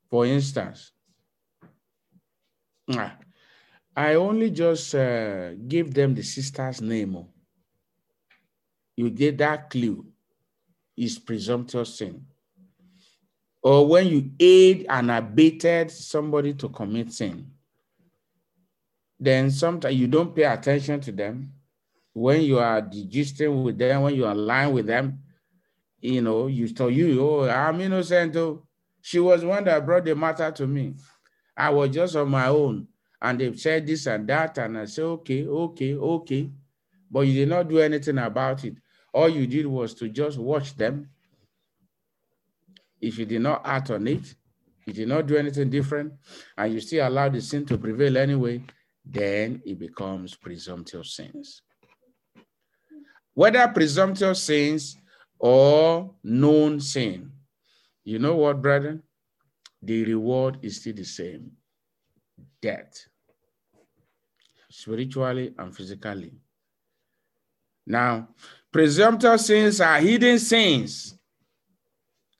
For 0.09 0.25
instance, 0.25 0.91
ah, 2.91 3.17
I 3.95 4.15
only 4.15 4.51
just 4.51 4.95
uh, 4.95 5.53
give 5.67 5.93
them 5.93 6.15
the 6.15 6.23
sister's 6.23 6.81
name. 6.81 7.17
Oh. 7.17 7.27
You 8.95 9.09
get 9.09 9.37
that 9.39 9.69
clue 9.69 10.05
is 10.95 11.19
presumptuous 11.19 11.97
sin. 11.97 12.25
Or 13.61 13.87
when 13.87 14.07
you 14.07 14.31
aid 14.39 14.85
and 14.89 15.11
abated 15.11 15.91
somebody 15.91 16.53
to 16.55 16.69
commit 16.69 17.11
sin, 17.11 17.51
then 19.19 19.49
sometimes 19.51 19.95
you 19.95 20.07
don't 20.07 20.35
pay 20.35 20.43
attention 20.43 21.01
to 21.01 21.11
them 21.11 21.53
when 22.17 22.41
you 22.41 22.57
are 22.57 22.81
digesting 22.81 23.63
with 23.63 23.77
them, 23.77 24.01
when 24.01 24.15
you 24.15 24.25
are 24.25 24.33
lying 24.33 24.73
with 24.73 24.87
them, 24.87 25.19
you 26.01 26.19
know, 26.19 26.47
you 26.47 26.67
tell 26.67 26.89
you, 26.89 27.23
oh, 27.23 27.47
I'm 27.47 27.79
innocent. 27.79 28.35
Oh. 28.35 28.63
She 29.01 29.19
was 29.19 29.45
one 29.45 29.63
that 29.65 29.85
brought 29.85 30.05
the 30.05 30.15
matter 30.15 30.49
to 30.49 30.65
me. 30.65 30.95
I 31.55 31.69
was 31.69 31.91
just 31.91 32.15
on 32.15 32.29
my 32.29 32.47
own. 32.47 32.87
And 33.21 33.39
they've 33.39 33.59
said 33.59 33.85
this 33.85 34.07
and 34.07 34.27
that. 34.29 34.57
And 34.57 34.79
I 34.79 34.85
said, 34.85 35.03
okay, 35.03 35.45
okay, 35.45 35.93
okay. 35.93 36.49
But 37.11 37.21
you 37.21 37.33
did 37.33 37.49
not 37.49 37.69
do 37.69 37.77
anything 37.77 38.17
about 38.17 38.65
it. 38.65 38.77
All 39.13 39.29
you 39.29 39.45
did 39.45 39.67
was 39.67 39.93
to 39.95 40.09
just 40.09 40.39
watch 40.39 40.75
them. 40.75 41.11
If 43.01 43.17
you 43.19 43.25
did 43.25 43.41
not 43.41 43.61
act 43.65 43.91
on 43.91 44.07
it, 44.07 44.35
you 44.85 44.93
did 44.93 45.07
not 45.07 45.27
do 45.27 45.37
anything 45.37 45.69
different, 45.69 46.13
and 46.57 46.73
you 46.73 46.79
still 46.79 47.07
allow 47.07 47.29
the 47.29 47.41
sin 47.41 47.65
to 47.67 47.77
prevail 47.77 48.17
anyway, 48.17 48.63
then 49.05 49.61
it 49.65 49.79
becomes 49.79 50.35
presumptive 50.35 51.05
sins 51.05 51.61
whether 53.37 53.67
presumptive 53.67 54.35
sins 54.35 54.97
or 55.37 56.15
known 56.23 56.79
sin. 56.79 57.31
You 58.03 58.17
know 58.17 58.35
what, 58.35 58.63
brethren? 58.63 59.03
The 59.83 60.05
reward 60.05 60.57
is 60.63 60.77
still 60.81 60.95
the 60.95 61.03
same 61.05 61.51
death. 62.61 63.05
spiritually 64.71 65.53
and 65.57 65.75
physically. 65.75 66.33
Now, 67.85 68.29
presumptive 68.71 69.39
sins 69.41 69.81
are 69.81 69.99
hidden 69.99 70.39
sins, 70.39 71.16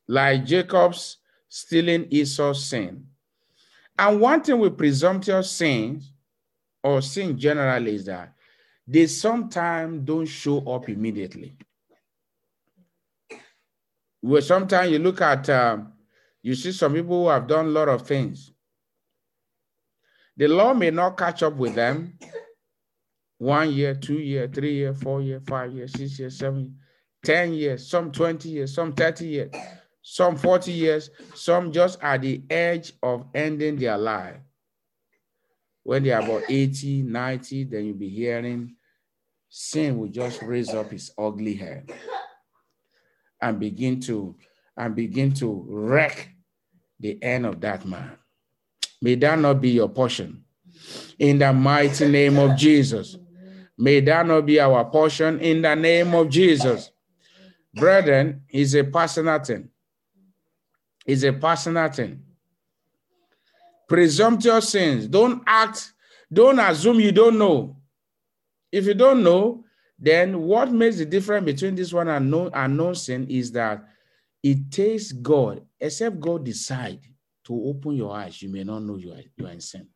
like 0.08 0.46
Jacob's 0.46 1.18
stealing 1.50 2.08
Esau's 2.10 2.66
sin. 2.66 3.06
And 3.98 4.22
one 4.22 4.42
thing 4.42 4.60
with 4.60 4.78
presumptuous 4.78 5.52
sins, 5.52 6.12
or 6.84 7.02
sin 7.02 7.38
generally, 7.38 7.96
is 7.96 8.06
that 8.06 8.34
they 8.88 9.08
sometimes 9.08 10.06
don't 10.06 10.26
show 10.26 10.60
up 10.60 10.88
immediately. 10.88 11.58
Where 14.22 14.42
sometimes 14.42 14.92
you 14.92 15.00
look 15.00 15.22
at, 15.22 15.50
um, 15.50 15.94
you 16.42 16.56
see 16.56 16.72
some 16.72 16.94
people 16.94 17.24
who 17.24 17.30
have 17.30 17.48
done 17.48 17.66
a 17.66 17.70
lot 17.70 17.90
of 17.90 18.08
things. 18.08 18.52
The 20.38 20.48
law 20.48 20.74
may 20.74 20.92
not 20.92 21.18
catch 21.18 21.44
up 21.44 21.56
with 21.56 21.76
them 21.76 22.18
one 23.40 23.72
year, 23.72 23.96
two 23.96 24.20
year, 24.20 24.48
three 24.48 24.76
year, 24.76 24.94
four 24.94 25.22
year, 25.22 25.42
five 25.48 25.72
years, 25.74 25.94
six 25.94 26.20
years, 26.20 26.38
seven, 26.38 26.78
ten 27.24 27.54
years, 27.54 27.88
some 27.88 28.12
20 28.12 28.50
years, 28.50 28.74
some 28.74 28.94
30 28.94 29.28
years, 29.28 29.52
some 30.10 30.38
40 30.38 30.72
years, 30.72 31.10
some 31.36 31.70
just 31.70 32.02
at 32.02 32.22
the 32.22 32.42
edge 32.50 32.94
of 33.04 33.26
ending 33.36 33.76
their 33.76 33.98
life. 33.98 34.38
When 35.84 36.04
they 36.04 36.12
are 36.12 36.22
about 36.22 36.44
80, 36.48 37.02
90, 37.02 37.66
then 37.66 37.86
you'll 37.86 37.98
be 37.98 38.08
hearing 38.08 38.78
sin 39.50 39.98
will 39.98 40.08
just 40.08 40.42
raise 40.42 40.74
up 40.74 40.92
his 40.92 41.12
ugly 41.18 41.56
head 41.56 41.92
and 43.42 43.60
begin 43.60 44.00
to 44.02 44.36
and 44.78 44.96
begin 44.96 45.34
to 45.34 45.66
wreck 45.68 46.30
the 47.02 47.22
end 47.22 47.46
of 47.46 47.60
that 47.60 47.86
man. 47.86 48.12
May 49.02 49.16
that 49.16 49.38
not 49.40 49.60
be 49.60 49.72
your 49.72 49.90
portion. 49.90 50.46
In 51.20 51.40
the 51.40 51.52
mighty 51.52 52.08
name 52.08 52.38
of 52.38 52.56
Jesus. 52.56 53.18
May 53.78 54.00
that 54.02 54.26
not 54.26 54.46
be 54.46 54.60
our 54.60 54.86
portion 54.86 55.40
in 55.40 55.62
the 55.62 55.76
name 55.76 56.14
of 56.14 56.30
Jesus. 56.30 56.92
Brethren, 57.74 58.44
is 58.50 58.74
a 58.74 58.86
personal 58.86 59.40
thing. 59.40 59.70
Is 61.08 61.24
a 61.24 61.32
personal 61.32 61.90
thing. 61.90 62.22
Presumptuous 63.88 64.70
sins. 64.70 65.08
Don't 65.08 65.42
act, 65.48 65.94
don't 66.32 66.60
assume 66.60 67.00
you 67.00 67.14
don't 67.14 67.38
know. 67.38 67.78
If 68.72 68.86
you 68.86 68.94
don't 68.94 69.24
know, 69.24 69.64
then 69.98 70.42
what 70.42 70.72
makes 70.72 70.98
the 70.98 71.06
difference 71.06 71.46
between 71.46 71.76
this 71.76 71.94
one 71.94 72.10
and 72.10 72.30
known, 72.30 72.52
unknown 72.54 72.96
sin 72.96 73.26
is 73.30 73.52
that 73.54 73.88
it 74.44 74.70
takes 74.70 75.12
God, 75.12 75.66
except 75.80 76.20
God 76.20 76.46
decide 76.46 77.00
to 77.46 77.64
open 77.66 77.94
your 77.94 78.14
eyes, 78.14 78.42
you 78.42 78.50
may 78.50 78.64
not 78.64 78.84
know 78.84 78.98
you 78.98 79.14
are, 79.14 79.22
you 79.38 79.48
are 79.48 79.52
in 79.52 79.62
sin. 79.62 79.88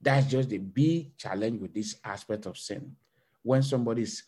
That's 0.00 0.26
just 0.26 0.48
the 0.48 0.58
big 0.58 1.16
challenge 1.16 1.60
with 1.60 1.72
this 1.72 1.96
aspect 2.04 2.46
of 2.46 2.58
sin. 2.58 2.96
When 3.42 3.62
somebody's 3.62 4.24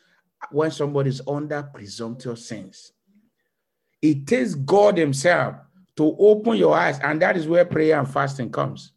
when 0.51 0.71
somebody's 0.71 1.21
under 1.27 1.63
presumptuous 1.63 2.47
sins, 2.47 2.93
it 4.05 4.27
takes 4.27 4.55
God 4.55 4.99
Himself 4.99 5.57
to 5.97 6.15
open 6.19 6.59
your 6.59 6.75
eyes, 6.75 7.01
and 7.01 7.23
that 7.23 7.39
is 7.39 7.49
where 7.49 7.65
prayer 7.65 7.99
and 7.99 8.09
fasting 8.09 8.53
comes. 8.53 8.93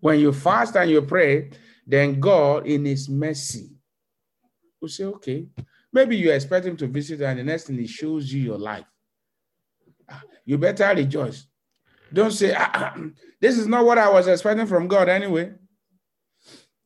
When 0.00 0.18
you 0.18 0.32
fast 0.32 0.74
and 0.74 0.90
you 0.90 1.00
pray, 1.02 1.52
then 1.86 2.18
God, 2.18 2.66
in 2.66 2.84
His 2.84 3.08
mercy, 3.08 3.70
will 4.80 4.88
say, 4.88 5.04
okay, 5.04 5.46
maybe 5.92 6.16
you 6.16 6.32
expect 6.32 6.66
Him 6.66 6.76
to 6.78 6.88
visit, 6.88 7.20
and 7.20 7.38
the 7.38 7.44
next 7.44 7.68
thing 7.68 7.78
He 7.78 7.86
shows 7.86 8.32
you 8.32 8.42
your 8.42 8.58
life. 8.58 8.84
Ah, 10.10 10.22
you 10.44 10.58
better 10.58 10.92
rejoice. 10.92 11.46
Don't 12.12 12.32
say, 12.32 12.52
ah, 12.52 12.70
ah, 12.74 12.96
this 13.40 13.56
is 13.56 13.68
not 13.68 13.84
what 13.84 13.96
I 13.96 14.10
was 14.10 14.26
expecting 14.26 14.66
from 14.66 14.88
God 14.88 15.08
anyway. 15.08 15.52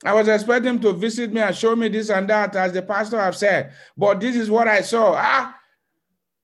I 0.04 0.12
was 0.12 0.28
expecting 0.28 0.74
him 0.74 0.80
to 0.80 0.92
visit 0.92 1.32
me 1.32 1.40
and 1.40 1.56
show 1.56 1.74
me 1.74 1.88
this 1.88 2.10
and 2.10 2.28
that, 2.28 2.54
as 2.56 2.72
the 2.72 2.82
pastor 2.82 3.18
have 3.20 3.36
said. 3.36 3.72
But 3.96 4.20
this 4.20 4.34
is 4.34 4.50
what 4.50 4.66
I 4.66 4.80
saw. 4.80 5.14
Ah, 5.14 5.59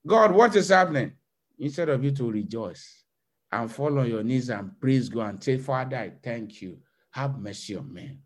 God, 0.06 0.32
what 0.32 0.54
is 0.56 0.68
happening? 0.68 1.12
Instead 1.58 1.88
of 1.88 2.04
you 2.04 2.10
to 2.12 2.30
rejoice 2.30 3.04
and 3.50 3.70
fall 3.70 3.98
on 3.98 4.08
your 4.08 4.22
knees 4.22 4.50
and 4.50 4.78
praise 4.80 5.08
God 5.08 5.28
and 5.30 5.42
say, 5.42 5.58
Father, 5.58 5.96
I 5.96 6.12
thank 6.22 6.62
you. 6.62 6.78
Have 7.10 7.38
mercy 7.38 7.76
on 7.76 7.92
me. 7.92 8.18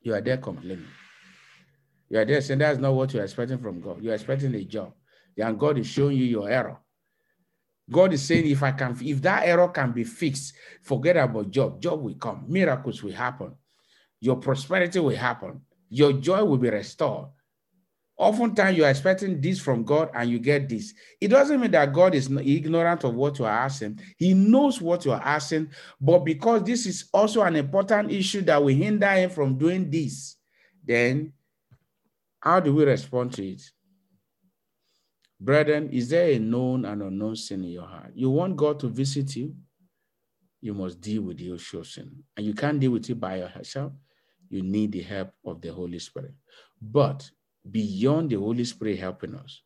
You 0.00 0.14
are 0.14 0.20
there 0.20 0.38
complaining. 0.38 0.86
You 2.08 2.18
are 2.18 2.24
there 2.24 2.40
saying 2.40 2.60
that's 2.60 2.78
not 2.78 2.94
what 2.94 3.12
you're 3.12 3.24
expecting 3.24 3.58
from 3.58 3.80
God. 3.80 4.02
You're 4.02 4.14
expecting 4.14 4.54
a 4.54 4.64
job. 4.64 4.94
And 5.36 5.58
God 5.58 5.78
is 5.78 5.86
showing 5.86 6.16
you 6.16 6.24
your 6.24 6.48
error. 6.48 6.78
God 7.90 8.12
is 8.12 8.22
saying, 8.22 8.46
if 8.46 8.62
I 8.62 8.72
can, 8.72 8.96
if 9.00 9.22
that 9.22 9.46
error 9.46 9.68
can 9.68 9.92
be 9.92 10.04
fixed, 10.04 10.54
forget 10.82 11.16
about 11.16 11.50
job. 11.50 11.80
Job 11.80 12.02
will 12.02 12.14
come. 12.14 12.44
Miracles 12.48 13.02
will 13.02 13.12
happen 13.12 13.54
your 14.20 14.36
prosperity 14.36 14.98
will 14.98 15.16
happen, 15.16 15.60
your 15.88 16.12
joy 16.12 16.44
will 16.44 16.58
be 16.58 16.70
restored. 16.70 17.28
Oftentimes, 18.18 18.76
you're 18.76 18.88
expecting 18.88 19.40
this 19.40 19.60
from 19.60 19.84
God 19.84 20.10
and 20.12 20.28
you 20.28 20.38
get 20.38 20.68
this. 20.68 20.92
It 21.20 21.28
doesn't 21.28 21.60
mean 21.60 21.70
that 21.70 21.92
God 21.92 22.14
is 22.14 22.28
ignorant 22.30 23.04
of 23.04 23.14
what 23.14 23.38
you 23.38 23.44
are 23.44 23.64
asking. 23.64 24.00
He 24.16 24.34
knows 24.34 24.80
what 24.80 25.04
you 25.04 25.12
are 25.12 25.22
asking, 25.22 25.70
but 26.00 26.20
because 26.20 26.64
this 26.64 26.84
is 26.86 27.08
also 27.12 27.42
an 27.42 27.56
important 27.56 28.10
issue 28.10 28.42
that 28.42 28.62
will 28.62 28.74
hinder 28.74 29.10
him 29.10 29.30
from 29.30 29.56
doing 29.56 29.88
this, 29.88 30.36
then 30.84 31.32
how 32.40 32.60
do 32.60 32.74
we 32.74 32.84
respond 32.84 33.32
to 33.34 33.46
it? 33.46 33.62
Brethren, 35.40 35.88
is 35.90 36.08
there 36.08 36.32
a 36.32 36.38
known 36.38 36.84
and 36.84 37.02
unknown 37.02 37.36
sin 37.36 37.62
in 37.62 37.70
your 37.70 37.86
heart? 37.86 38.10
You 38.14 38.30
want 38.30 38.56
God 38.56 38.80
to 38.80 38.88
visit 38.88 39.36
you? 39.36 39.54
You 40.60 40.74
must 40.74 41.00
deal 41.00 41.22
with 41.22 41.38
your 41.38 41.58
sin. 41.58 42.24
And 42.36 42.44
you 42.44 42.52
can't 42.52 42.80
deal 42.80 42.90
with 42.90 43.08
it 43.08 43.20
by 43.20 43.36
yourself 43.36 43.92
you 44.50 44.62
need 44.62 44.92
the 44.92 45.02
help 45.02 45.30
of 45.44 45.60
the 45.60 45.72
Holy 45.72 45.98
Spirit. 45.98 46.34
But 46.80 47.30
beyond 47.70 48.30
the 48.30 48.36
Holy 48.36 48.64
Spirit 48.64 48.98
helping 48.98 49.34
us, 49.34 49.62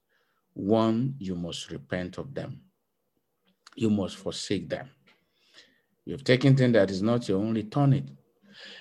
one, 0.55 1.15
you 1.19 1.35
must 1.35 1.71
repent 1.71 2.19
of 2.19 2.35
them. 2.35 2.61
You 3.75 3.91
must 3.91 4.17
forsake 4.17 4.69
them. 4.69 4.91
You've 6.05 6.25
taken 6.25 6.57
things 6.57 6.75
that 6.75 6.91
is 6.91 7.03
not 7.03 7.29
your 7.29 7.39
own, 7.39 7.55
return 7.55 7.93
it. 7.93 8.09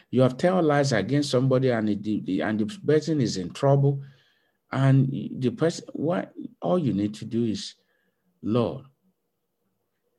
You 0.09 0.21
have 0.21 0.37
told 0.37 0.65
lies 0.65 0.91
against 0.91 1.29
somebody 1.29 1.69
and 1.69 1.87
the, 1.87 2.41
and 2.41 2.59
the 2.59 2.79
person 2.85 3.21
is 3.21 3.37
in 3.37 3.51
trouble. 3.51 4.01
And 4.71 5.09
the 5.39 5.51
person, 5.51 5.85
what 5.93 6.33
all 6.61 6.79
you 6.79 6.93
need 6.93 7.13
to 7.15 7.25
do 7.25 7.45
is, 7.45 7.75
Lord, 8.41 8.85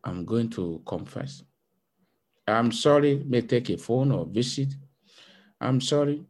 I'm 0.05 0.25
going 0.25 0.51
to 0.51 0.83
confess. 0.87 1.43
I'm 2.47 2.73
sorry, 2.73 3.23
may 3.27 3.43
take 3.43 3.71
a 3.71 3.77
phone 3.77 4.13
or 4.13 4.27
visit 4.27 4.75
I'm 5.63 5.81
sorry. 5.81 6.25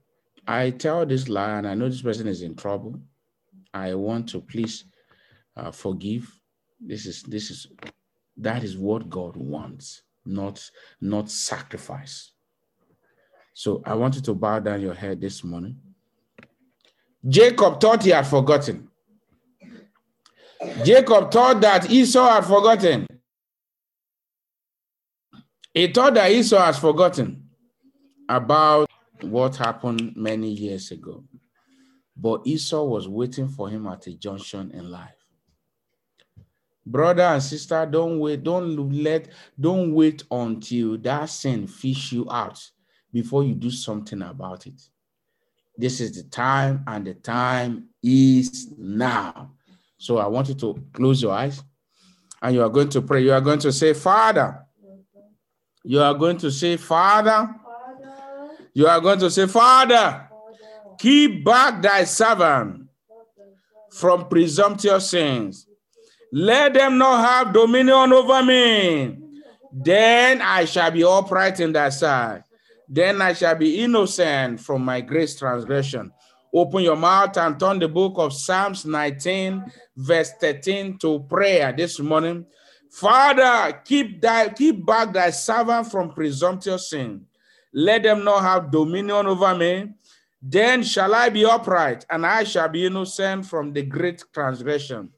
I 0.46 0.70
tell 0.70 1.06
this 1.06 1.28
lie 1.28 1.58
and 1.58 1.66
I 1.66 1.74
know 1.74 1.88
this 1.88 2.02
person 2.02 2.26
is 2.26 2.42
in 2.42 2.54
trouble. 2.56 3.00
I 3.72 3.94
want 3.94 4.28
to 4.30 4.40
please 4.40 4.84
uh, 5.56 5.70
forgive. 5.70 6.30
This 6.80 7.06
is 7.06 7.22
this 7.22 7.50
is 7.50 7.68
that 8.36 8.64
is 8.64 8.76
what 8.76 9.08
God 9.08 9.36
wants, 9.36 10.02
not 10.24 10.68
not 11.00 11.30
sacrifice. 11.30 12.32
So 13.54 13.82
I 13.84 13.94
want 13.94 14.16
you 14.16 14.22
to 14.22 14.34
bow 14.34 14.58
down 14.60 14.80
your 14.80 14.94
head 14.94 15.20
this 15.20 15.44
morning. 15.44 15.76
Jacob 17.26 17.80
thought 17.80 18.02
he 18.02 18.10
had 18.10 18.26
forgotten. 18.26 18.88
Jacob 20.84 21.30
thought 21.30 21.60
that 21.60 21.90
Esau 21.90 22.28
had 22.28 22.44
forgotten. 22.44 23.06
He 25.74 25.86
thought 25.88 26.14
that 26.14 26.30
Esau 26.30 26.58
has 26.58 26.78
forgotten 26.78 27.48
about 28.28 28.88
what 29.24 29.56
happened 29.56 30.16
many 30.16 30.48
years 30.48 30.90
ago. 30.90 31.24
But 32.16 32.46
Esau 32.46 32.84
was 32.84 33.08
waiting 33.08 33.48
for 33.48 33.68
him 33.68 33.86
at 33.86 34.06
a 34.06 34.14
junction 34.14 34.70
in 34.72 34.90
life. 34.90 35.16
Brother 36.84 37.22
and 37.22 37.42
sister, 37.42 37.86
don't 37.86 38.18
wait, 38.18 38.42
don't 38.42 38.76
let, 38.92 39.28
don't 39.58 39.94
wait 39.94 40.24
until 40.30 40.98
that 40.98 41.26
sin 41.26 41.66
fish 41.66 42.12
you 42.12 42.28
out 42.30 42.60
before 43.12 43.44
you 43.44 43.54
do 43.54 43.70
something 43.70 44.20
about 44.22 44.66
it. 44.66 44.80
This 45.76 46.00
is 46.00 46.12
the 46.16 46.28
time, 46.28 46.82
and 46.86 47.06
the 47.06 47.14
time 47.14 47.88
is 48.02 48.72
now. 48.76 49.52
So 49.96 50.18
I 50.18 50.26
want 50.26 50.48
you 50.48 50.54
to 50.56 50.82
close 50.92 51.22
your 51.22 51.32
eyes 51.32 51.62
and 52.42 52.54
you 52.54 52.62
are 52.62 52.68
going 52.68 52.88
to 52.90 53.00
pray. 53.00 53.22
You 53.22 53.32
are 53.32 53.40
going 53.40 53.60
to 53.60 53.72
say, 53.72 53.94
Father. 53.94 54.66
You 55.84 56.00
are 56.00 56.14
going 56.14 56.38
to 56.38 56.50
say, 56.50 56.76
Father, 56.76 57.48
you 58.74 58.86
are 58.86 59.00
going 59.00 59.18
to 59.18 59.30
say, 59.30 59.46
Father, 59.46 60.28
keep 60.98 61.44
back 61.44 61.82
thy 61.82 62.04
servant 62.04 62.88
from 63.90 64.28
presumptuous 64.28 65.10
sins. 65.10 65.66
Let 66.32 66.74
them 66.74 66.96
not 66.96 67.24
have 67.24 67.52
dominion 67.52 68.12
over 68.12 68.42
me. 68.42 69.18
Then 69.72 70.40
I 70.40 70.64
shall 70.64 70.90
be 70.90 71.04
upright 71.04 71.60
in 71.60 71.72
thy 71.72 71.90
sight. 71.90 72.42
Then 72.88 73.20
I 73.20 73.32
shall 73.32 73.54
be 73.54 73.80
innocent 73.80 74.60
from 74.60 74.84
my 74.84 75.00
great 75.00 75.34
transgression. 75.38 76.12
Open 76.54 76.82
your 76.82 76.96
mouth 76.96 77.36
and 77.38 77.58
turn 77.58 77.78
the 77.78 77.88
book 77.88 78.14
of 78.16 78.32
Psalms 78.32 78.84
19, 78.84 79.64
verse 79.96 80.32
13 80.40 80.98
to 80.98 81.20
prayer 81.20 81.72
this 81.72 81.98
morning. 81.98 82.44
Father, 82.90 83.80
keep 83.86 84.20
thy 84.20 84.50
keep 84.50 84.84
back 84.84 85.14
thy 85.14 85.30
servant 85.30 85.90
from 85.90 86.12
presumptuous 86.12 86.90
sin. 86.90 87.24
Let 87.72 88.02
them 88.02 88.24
not 88.24 88.42
have 88.42 88.70
dominion 88.70 89.26
over 89.26 89.54
me. 89.54 89.90
Then 90.40 90.82
shall 90.82 91.14
I 91.14 91.28
be 91.28 91.44
upright, 91.44 92.04
and 92.10 92.26
I 92.26 92.44
shall 92.44 92.68
be 92.68 92.86
innocent 92.86 93.46
from 93.46 93.72
the 93.72 93.82
great 93.82 94.24
transgression. 94.32 95.10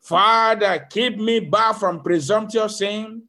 Father, 0.00 0.86
keep 0.90 1.18
me 1.18 1.40
back 1.40 1.76
from 1.76 2.02
presumptuous 2.02 2.78
sin, 2.78 3.22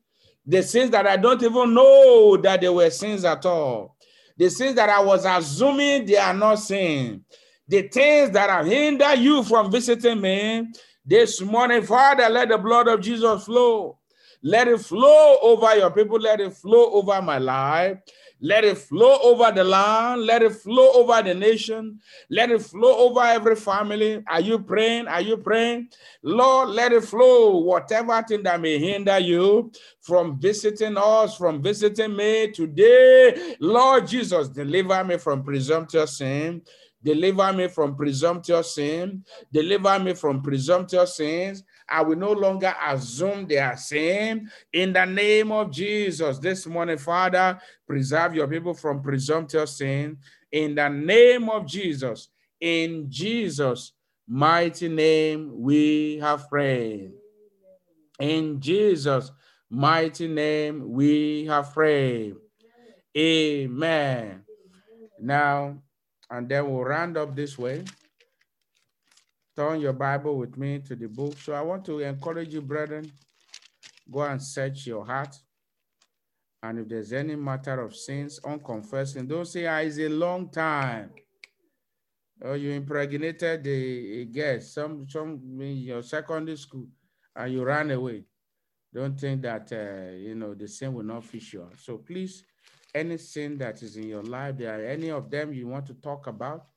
the 0.46 0.64
sins 0.64 0.90
that 0.92 1.06
I 1.06 1.18
don't 1.18 1.44
even 1.44 1.74
know 1.74 2.38
that 2.38 2.62
they 2.62 2.70
were 2.70 2.90
sins 2.90 3.26
at 3.26 3.46
all, 3.46 3.96
the 4.38 4.50
sins 4.50 4.76
that 4.76 4.90
I 4.90 5.02
was 5.02 5.26
assuming 5.26 6.06
they 6.06 6.18
are 6.18 6.34
not 6.34 6.56
sins, 6.56 7.22
the 7.68 7.84
things 7.84 8.32
that 8.32 8.50
have 8.50 8.66
hindered 8.66 9.20
you 9.20 9.44
from 9.44 9.72
visiting 9.72 10.20
me. 10.20 10.68
This 11.06 11.42
morning, 11.42 11.84
Father, 11.84 12.30
let 12.30 12.48
the 12.48 12.58
blood 12.58 12.88
of 12.88 13.02
Jesus 13.02 13.44
flow. 13.44 14.00
Let 14.42 14.68
it 14.68 14.80
flow 14.80 15.38
over 15.42 15.76
your 15.76 15.92
people. 15.92 16.18
Let 16.18 16.40
it 16.40 16.54
flow 16.54 16.92
over 16.92 17.22
my 17.22 17.38
life. 17.38 17.98
Let 18.44 18.66
it 18.66 18.78
flow 18.78 19.20
over 19.24 19.54
the 19.54 19.64
land. 19.64 20.26
Let 20.26 20.44
it 20.44 20.52
flow 20.52 20.92
over 20.96 21.22
the 21.24 21.34
nation. 21.34 22.02
Let 22.30 22.52
it 22.52 22.62
flow 22.62 23.08
over 23.08 23.22
every 23.22 23.56
family. 23.56 24.22
Are 24.28 24.42
you 24.42 24.60
praying? 24.60 25.08
Are 25.08 25.22
you 25.22 25.38
praying? 25.38 25.88
Lord, 26.22 26.70
let 26.72 26.92
it 26.92 27.06
flow. 27.06 27.60
Whatever 27.60 28.22
thing 28.22 28.44
that 28.44 28.60
may 28.60 28.78
hinder 28.78 29.18
you 29.18 29.72
from 30.02 30.38
visiting 30.42 30.98
us, 30.98 31.38
from 31.38 31.62
visiting 31.64 32.18
me 32.18 32.52
today, 32.52 33.56
Lord 33.62 34.08
Jesus, 34.08 34.50
deliver 34.50 35.02
me 35.06 35.18
from 35.18 35.42
presumptuous 35.42 36.18
sin. 36.18 36.64
Deliver 37.04 37.52
me 37.54 37.68
from 37.68 37.96
presumptuous 37.96 38.76
sin. 38.76 39.24
Deliver 39.52 40.00
me 40.00 40.14
from 40.14 40.42
presumptuous 40.42 41.18
sins. 41.18 41.64
I 41.90 42.02
will 42.02 42.18
no 42.18 42.32
longer 42.32 42.74
assume 42.86 43.46
they 43.46 43.58
are 43.58 43.76
same. 43.76 44.50
In 44.72 44.94
the 44.94 45.06
name 45.06 45.52
of 45.52 45.72
Jesus, 45.72 46.40
this 46.40 46.66
morning, 46.66 46.98
Father, 46.98 47.60
preserve 47.86 48.36
your 48.36 48.48
people 48.48 48.74
from 48.74 49.02
presumptuous 49.02 49.78
sin. 49.78 50.18
In 50.52 50.76
the 50.76 50.88
name 50.88 51.50
of 51.50 51.66
Jesus, 51.66 52.30
in 52.62 53.08
Jesus' 53.10 53.92
mighty 54.28 54.88
name, 54.88 55.52
we 55.54 56.20
have 56.20 56.48
prayed. 56.48 57.12
In 58.20 58.62
Jesus' 58.62 59.32
mighty 59.70 60.28
name, 60.28 60.92
we 60.92 61.46
have 61.46 61.74
prayed. 61.74 62.36
Amen. 63.18 64.44
Now, 65.20 65.78
and 66.34 66.50
then 66.50 66.70
we'll 66.70 66.84
round 66.84 67.16
up 67.18 67.36
this 67.36 67.58
way 67.58 67.84
turn 69.56 69.80
your 69.80 69.94
Bible 69.94 70.38
with 70.38 70.58
me 70.58 70.80
to 70.80 70.96
the 70.96 71.08
book. 71.08 71.38
So 71.38 71.54
I 71.54 71.62
want 71.62 71.86
to 71.86 72.00
encourage 72.00 72.54
you, 72.54 72.62
brethren, 72.62 73.12
go 74.12 74.22
and 74.22 74.42
search 74.42 74.88
your 74.88 75.06
heart. 75.06 75.36
And 76.62 76.80
if 76.80 76.88
there's 76.88 77.14
any 77.14 77.36
matter 77.36 77.82
of 77.82 77.96
sins, 77.96 78.40
unconfessing, 78.44 79.28
don't 79.28 79.46
say, 79.46 79.68
ah, 79.68 79.78
it's 79.78 80.00
a 80.00 80.08
long 80.10 80.50
time. 80.50 81.12
Or 82.42 82.58
you 82.58 82.72
impregnated 82.72 83.64
the 83.64 84.26
guest, 84.26 84.74
some, 84.74 85.08
some 85.08 85.40
in 85.62 85.78
your 85.78 86.02
secondary 86.02 86.58
school, 86.58 86.88
and 87.36 87.54
you 87.54 87.64
ran 87.64 87.92
away. 87.92 88.24
Don't 88.94 89.20
think 89.20 89.42
that, 89.42 89.72
uh, 89.72 90.16
you 90.16 90.36
know, 90.36 90.54
the 90.54 90.68
sin 90.68 90.94
will 90.94 91.04
not 91.04 91.26
fish 91.26 91.54
you. 91.54 91.70
So 91.78 91.98
please, 91.98 92.44
any 92.94 93.18
sin 93.18 93.58
that 93.58 93.82
is 93.82 93.98
in 93.98 94.08
your 94.08 94.24
life, 94.24 94.58
there 94.58 94.80
are 94.80 94.86
any 94.86 95.10
of 95.10 95.30
them 95.30 95.54
you 95.54 95.68
want 95.68 95.86
to 95.88 95.94
talk 95.96 96.28
about, 96.28 96.68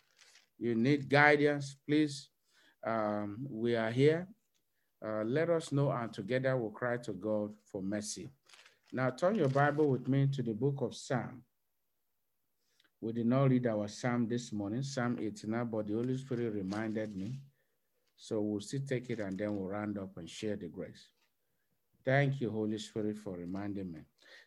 you 0.58 0.74
need 0.74 1.08
guidance, 1.08 1.76
please 1.86 2.30
um, 2.86 3.46
we 3.50 3.74
are 3.74 3.90
here. 3.90 4.28
Uh, 5.04 5.24
let 5.24 5.50
us 5.50 5.72
know, 5.72 5.90
and 5.90 6.12
together 6.12 6.56
we'll 6.56 6.70
cry 6.70 6.96
to 6.96 7.12
God 7.12 7.52
for 7.70 7.82
mercy. 7.82 8.30
Now, 8.92 9.10
turn 9.10 9.34
your 9.34 9.48
Bible 9.48 9.88
with 9.90 10.08
me 10.08 10.28
to 10.28 10.42
the 10.42 10.54
book 10.54 10.80
of 10.80 10.94
Psalm. 10.94 11.42
We 13.00 13.12
did 13.12 13.26
not 13.26 13.50
read 13.50 13.66
our 13.66 13.88
Psalm 13.88 14.26
this 14.26 14.52
morning, 14.52 14.82
Psalm 14.82 15.18
89, 15.20 15.66
but 15.66 15.86
the 15.86 15.94
Holy 15.94 16.16
Spirit 16.16 16.54
reminded 16.54 17.14
me. 17.14 17.40
So 18.16 18.40
we'll 18.40 18.60
still 18.60 18.80
take 18.88 19.10
it 19.10 19.20
and 19.20 19.36
then 19.36 19.54
we'll 19.54 19.68
round 19.68 19.98
up 19.98 20.16
and 20.16 20.28
share 20.30 20.56
the 20.56 20.68
grace. 20.68 21.08
Thank 22.04 22.40
you, 22.40 22.50
Holy 22.50 22.78
Spirit, 22.78 23.18
for 23.18 23.36
reminding 23.36 23.92
me. 23.92 24.00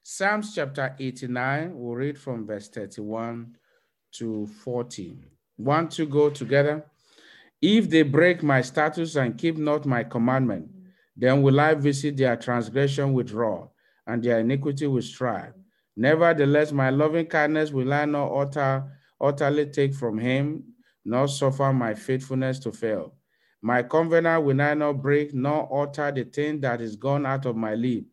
Psalms 0.03 0.55
chapter 0.55 0.95
89, 0.99 1.71
we'll 1.73 1.95
read 1.95 2.17
from 2.17 2.45
verse 2.45 2.69
31 2.69 3.55
to 4.13 4.47
40. 4.47 5.17
Want 5.57 5.91
to 5.91 6.05
go 6.05 6.29
together? 6.29 6.85
If 7.61 7.89
they 7.89 8.03
break 8.03 8.41
my 8.41 8.61
statutes 8.61 9.15
and 9.15 9.37
keep 9.37 9.57
not 9.57 9.85
my 9.85 10.03
commandment, 10.03 10.69
then 11.15 11.41
will 11.41 11.59
I 11.59 11.73
visit 11.73 12.15
their 12.15 12.37
transgression 12.37 13.13
with 13.13 13.31
wrath 13.31 13.67
and 14.07 14.23
their 14.23 14.39
iniquity 14.39 14.87
with 14.87 15.03
strife. 15.03 15.53
Nevertheless, 15.97 16.71
my 16.71 16.89
loving 16.89 17.25
kindness 17.25 17.71
will 17.71 17.91
I 17.91 18.05
not 18.05 18.31
utter, 18.33 18.89
utterly 19.19 19.65
take 19.65 19.93
from 19.93 20.17
him, 20.17 20.63
nor 21.03 21.27
suffer 21.27 21.73
my 21.73 21.93
faithfulness 21.93 22.59
to 22.59 22.71
fail. 22.71 23.15
My 23.61 23.83
covenant 23.83 24.45
will 24.45 24.61
I 24.61 24.73
not 24.73 25.01
break, 25.01 25.33
nor 25.33 25.83
utter 25.83 26.11
the 26.11 26.23
thing 26.23 26.61
that 26.61 26.79
is 26.79 26.95
gone 26.95 27.25
out 27.25 27.45
of 27.45 27.57
my 27.57 27.75
lip. 27.75 28.05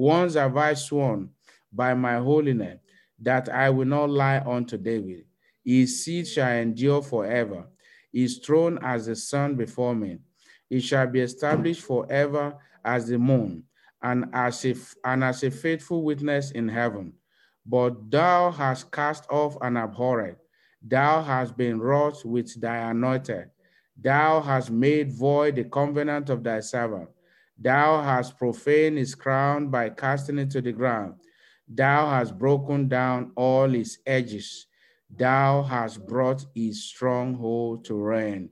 Once 0.00 0.32
have 0.32 0.56
I 0.56 0.72
sworn 0.72 1.28
by 1.70 1.92
my 1.92 2.16
holiness 2.16 2.78
that 3.20 3.50
I 3.50 3.68
will 3.68 3.84
not 3.84 4.08
lie 4.08 4.42
unto 4.46 4.78
David. 4.78 5.26
His 5.62 6.02
seed 6.02 6.26
shall 6.26 6.50
endure 6.50 7.02
forever 7.02 7.66
his 8.10 8.38
throne 8.38 8.78
as 8.80 9.04
the 9.04 9.14
sun 9.14 9.56
before 9.56 9.94
me. 9.94 10.20
It 10.70 10.80
shall 10.80 11.06
be 11.06 11.20
established 11.20 11.82
forever 11.82 12.56
as 12.82 13.08
the 13.08 13.18
moon, 13.18 13.64
and 14.00 14.24
as 14.32 14.64
if 14.64 14.94
and 15.04 15.22
as 15.22 15.42
a 15.44 15.50
faithful 15.50 16.02
witness 16.02 16.50
in 16.52 16.66
heaven. 16.66 17.12
But 17.66 18.10
thou 18.10 18.52
hast 18.52 18.90
cast 18.90 19.30
off 19.30 19.58
and 19.60 19.76
abhorred. 19.76 20.36
Thou 20.80 21.22
hast 21.22 21.58
been 21.58 21.78
wroth 21.78 22.24
with 22.24 22.58
thy 22.58 22.90
anointed. 22.90 23.50
Thou 24.00 24.40
hast 24.40 24.70
made 24.70 25.12
void 25.12 25.56
the 25.56 25.64
covenant 25.64 26.30
of 26.30 26.42
thy 26.42 26.60
servant. 26.60 27.10
Thou 27.60 28.02
hast 28.02 28.38
profaned 28.38 28.98
his 28.98 29.14
crown 29.14 29.68
by 29.68 29.90
casting 29.90 30.38
it 30.38 30.50
to 30.52 30.60
the 30.60 30.72
ground. 30.72 31.14
Thou 31.68 32.08
hast 32.10 32.38
broken 32.38 32.88
down 32.88 33.32
all 33.36 33.68
his 33.68 33.98
edges 34.06 34.66
Thou 35.16 35.62
hast 35.62 36.06
brought 36.06 36.44
his 36.54 36.84
stronghold 36.84 37.84
to 37.86 37.94
reign. 37.94 38.50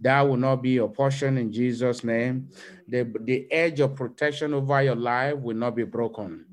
That 0.00 0.22
will 0.22 0.36
not 0.36 0.62
be 0.62 0.70
your 0.70 0.88
portion 0.88 1.38
in 1.38 1.52
Jesus' 1.52 2.02
name. 2.02 2.48
The, 2.88 3.12
the 3.20 3.50
edge 3.52 3.80
of 3.80 3.94
protection 3.94 4.54
over 4.54 4.82
your 4.82 4.96
life 4.96 5.36
will 5.36 5.56
not 5.56 5.76
be 5.76 5.84
broken. 5.84 6.46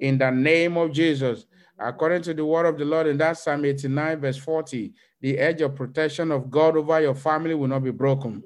In 0.00 0.18
the 0.18 0.30
name 0.30 0.76
of 0.76 0.92
Jesus, 0.92 1.46
according 1.78 2.22
to 2.22 2.34
the 2.34 2.44
word 2.44 2.66
of 2.66 2.78
the 2.78 2.84
Lord 2.84 3.06
in 3.06 3.18
that 3.18 3.38
Psalm 3.38 3.64
89, 3.64 4.20
verse 4.20 4.36
40, 4.38 4.92
the 5.20 5.38
edge 5.38 5.60
of 5.60 5.74
protection 5.74 6.32
of 6.32 6.50
God 6.50 6.76
over 6.76 7.00
your 7.00 7.14
family 7.14 7.54
will 7.54 7.68
not 7.68 7.84
be 7.84 7.90
broken. 7.90 8.42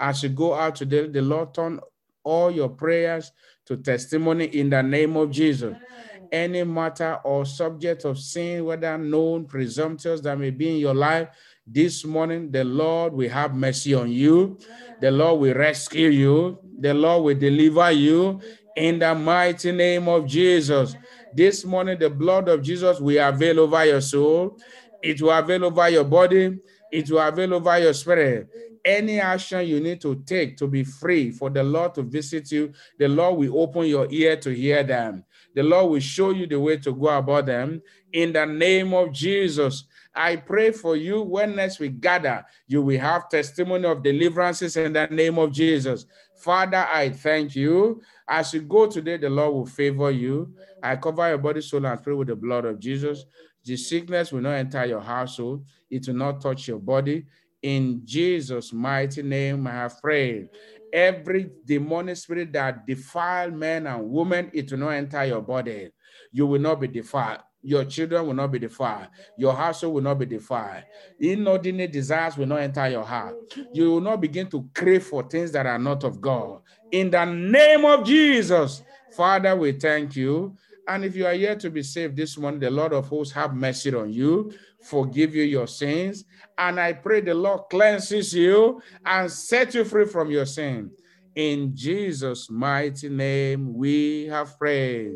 As 0.00 0.22
you 0.22 0.30
go 0.30 0.54
out 0.54 0.74
today, 0.74 1.06
the 1.06 1.22
Lord 1.22 1.54
turn 1.54 1.78
all 2.24 2.50
your 2.50 2.68
prayers 2.68 3.30
to 3.66 3.76
testimony 3.76 4.46
in 4.46 4.70
the 4.70 4.82
name 4.82 5.16
of 5.16 5.30
Jesus 5.30 5.76
any 6.34 6.64
matter 6.64 7.20
or 7.24 7.46
subject 7.46 8.04
of 8.04 8.18
sin, 8.18 8.64
whether 8.64 8.98
known, 8.98 9.46
presumptuous, 9.46 10.20
that 10.22 10.36
may 10.36 10.50
be 10.50 10.70
in 10.70 10.76
your 10.78 10.94
life, 10.94 11.28
this 11.66 12.04
morning, 12.04 12.50
the 12.50 12.64
Lord 12.64 13.12
will 13.14 13.30
have 13.30 13.54
mercy 13.54 13.94
on 13.94 14.10
you. 14.10 14.58
The 15.00 15.10
Lord 15.10 15.40
will 15.40 15.54
rescue 15.54 16.08
you. 16.08 16.58
The 16.80 16.92
Lord 16.92 17.24
will 17.24 17.38
deliver 17.38 17.90
you 17.92 18.40
in 18.76 18.98
the 18.98 19.14
mighty 19.14 19.70
name 19.72 20.08
of 20.08 20.26
Jesus. 20.26 20.96
This 21.32 21.64
morning, 21.64 21.98
the 21.98 22.10
blood 22.10 22.48
of 22.48 22.62
Jesus 22.62 23.00
will 23.00 23.26
avail 23.26 23.60
over 23.60 23.84
your 23.84 24.00
soul. 24.00 24.58
It 25.02 25.22
will 25.22 25.30
avail 25.30 25.64
over 25.64 25.88
your 25.88 26.04
body. 26.04 26.58
It 26.90 27.10
will 27.10 27.20
avail 27.20 27.54
over 27.54 27.78
your 27.78 27.94
spirit 27.94 28.48
any 28.84 29.20
action 29.20 29.66
you 29.66 29.80
need 29.80 30.00
to 30.02 30.16
take 30.26 30.56
to 30.58 30.66
be 30.66 30.84
free 30.84 31.30
for 31.30 31.50
the 31.50 31.62
Lord 31.62 31.94
to 31.94 32.02
visit 32.02 32.50
you, 32.52 32.72
the 32.98 33.08
Lord 33.08 33.38
will 33.38 33.60
open 33.60 33.86
your 33.86 34.06
ear 34.10 34.36
to 34.36 34.50
hear 34.50 34.82
them. 34.82 35.24
The 35.54 35.62
Lord 35.62 35.90
will 35.90 36.00
show 36.00 36.30
you 36.30 36.46
the 36.46 36.60
way 36.60 36.76
to 36.78 36.92
go 36.92 37.08
about 37.08 37.46
them. 37.46 37.82
In 38.12 38.32
the 38.32 38.44
name 38.44 38.92
of 38.92 39.12
Jesus, 39.12 39.84
I 40.14 40.36
pray 40.36 40.70
for 40.70 40.96
you 40.96 41.22
when 41.22 41.56
next 41.56 41.80
we 41.80 41.88
gather, 41.88 42.44
you 42.66 42.82
will 42.82 43.00
have 43.00 43.28
testimony 43.28 43.86
of 43.86 44.02
deliverances 44.02 44.76
in 44.76 44.92
the 44.92 45.06
name 45.08 45.38
of 45.38 45.52
Jesus. 45.52 46.06
Father, 46.36 46.86
I 46.92 47.10
thank 47.10 47.56
you. 47.56 48.02
As 48.28 48.54
you 48.54 48.62
go 48.62 48.86
today, 48.86 49.16
the 49.16 49.30
Lord 49.30 49.54
will 49.54 49.66
favor 49.66 50.10
you. 50.10 50.54
I 50.82 50.96
cover 50.96 51.28
your 51.28 51.38
body, 51.38 51.62
soul, 51.62 51.86
and 51.86 51.98
spirit 51.98 52.16
with 52.16 52.28
the 52.28 52.36
blood 52.36 52.64
of 52.64 52.78
Jesus. 52.78 53.24
The 53.64 53.76
sickness 53.76 54.30
will 54.30 54.42
not 54.42 54.52
enter 54.52 54.84
your 54.84 55.00
household. 55.00 55.64
It 55.90 56.06
will 56.06 56.14
not 56.14 56.40
touch 56.40 56.68
your 56.68 56.78
body. 56.78 57.26
In 57.64 58.02
Jesus' 58.04 58.74
mighty 58.74 59.22
name, 59.22 59.66
I 59.66 59.70
have 59.70 59.98
prayed 60.02 60.50
every 60.92 61.50
demonic 61.64 62.16
spirit 62.18 62.52
that 62.52 62.86
defile 62.86 63.50
men 63.50 63.86
and 63.86 64.10
women, 64.10 64.50
it 64.52 64.70
will 64.70 64.80
not 64.80 64.90
enter 64.90 65.24
your 65.24 65.40
body. 65.40 65.90
You 66.30 66.46
will 66.46 66.60
not 66.60 66.78
be 66.78 66.88
defiled. 66.88 67.40
Your 67.62 67.86
children 67.86 68.26
will 68.26 68.34
not 68.34 68.52
be 68.52 68.58
defiled. 68.58 69.08
Your 69.38 69.54
household 69.54 69.94
will 69.94 70.02
not 70.02 70.18
be 70.18 70.26
defiled. 70.26 70.84
Inordinate 71.18 71.90
desires 71.90 72.36
will 72.36 72.46
not 72.46 72.60
enter 72.60 72.86
your 72.86 73.02
heart. 73.02 73.34
You 73.72 73.92
will 73.92 74.02
not 74.02 74.20
begin 74.20 74.46
to 74.50 74.68
crave 74.74 75.06
for 75.06 75.22
things 75.22 75.50
that 75.52 75.64
are 75.64 75.78
not 75.78 76.04
of 76.04 76.20
God. 76.20 76.60
In 76.92 77.10
the 77.10 77.24
name 77.24 77.86
of 77.86 78.04
Jesus, 78.04 78.82
Father, 79.16 79.56
we 79.56 79.72
thank 79.72 80.14
you. 80.16 80.54
And 80.86 81.04
if 81.04 81.16
you 81.16 81.26
are 81.26 81.34
yet 81.34 81.60
to 81.60 81.70
be 81.70 81.82
saved 81.82 82.16
this 82.16 82.36
morning, 82.36 82.60
the 82.60 82.70
Lord 82.70 82.92
of 82.92 83.08
hosts 83.08 83.32
have 83.34 83.54
mercy 83.54 83.94
on 83.94 84.12
you, 84.12 84.52
forgive 84.82 85.34
you 85.34 85.42
your 85.42 85.66
sins, 85.66 86.24
and 86.58 86.78
I 86.78 86.92
pray 86.92 87.20
the 87.20 87.34
Lord 87.34 87.62
cleanses 87.70 88.34
you 88.34 88.80
and 89.04 89.30
set 89.30 89.74
you 89.74 89.84
free 89.84 90.06
from 90.06 90.30
your 90.30 90.46
sin. 90.46 90.90
In 91.34 91.74
Jesus' 91.74 92.50
mighty 92.50 93.08
name, 93.08 93.74
we 93.74 94.26
have 94.26 94.58
prayed. 94.58 95.14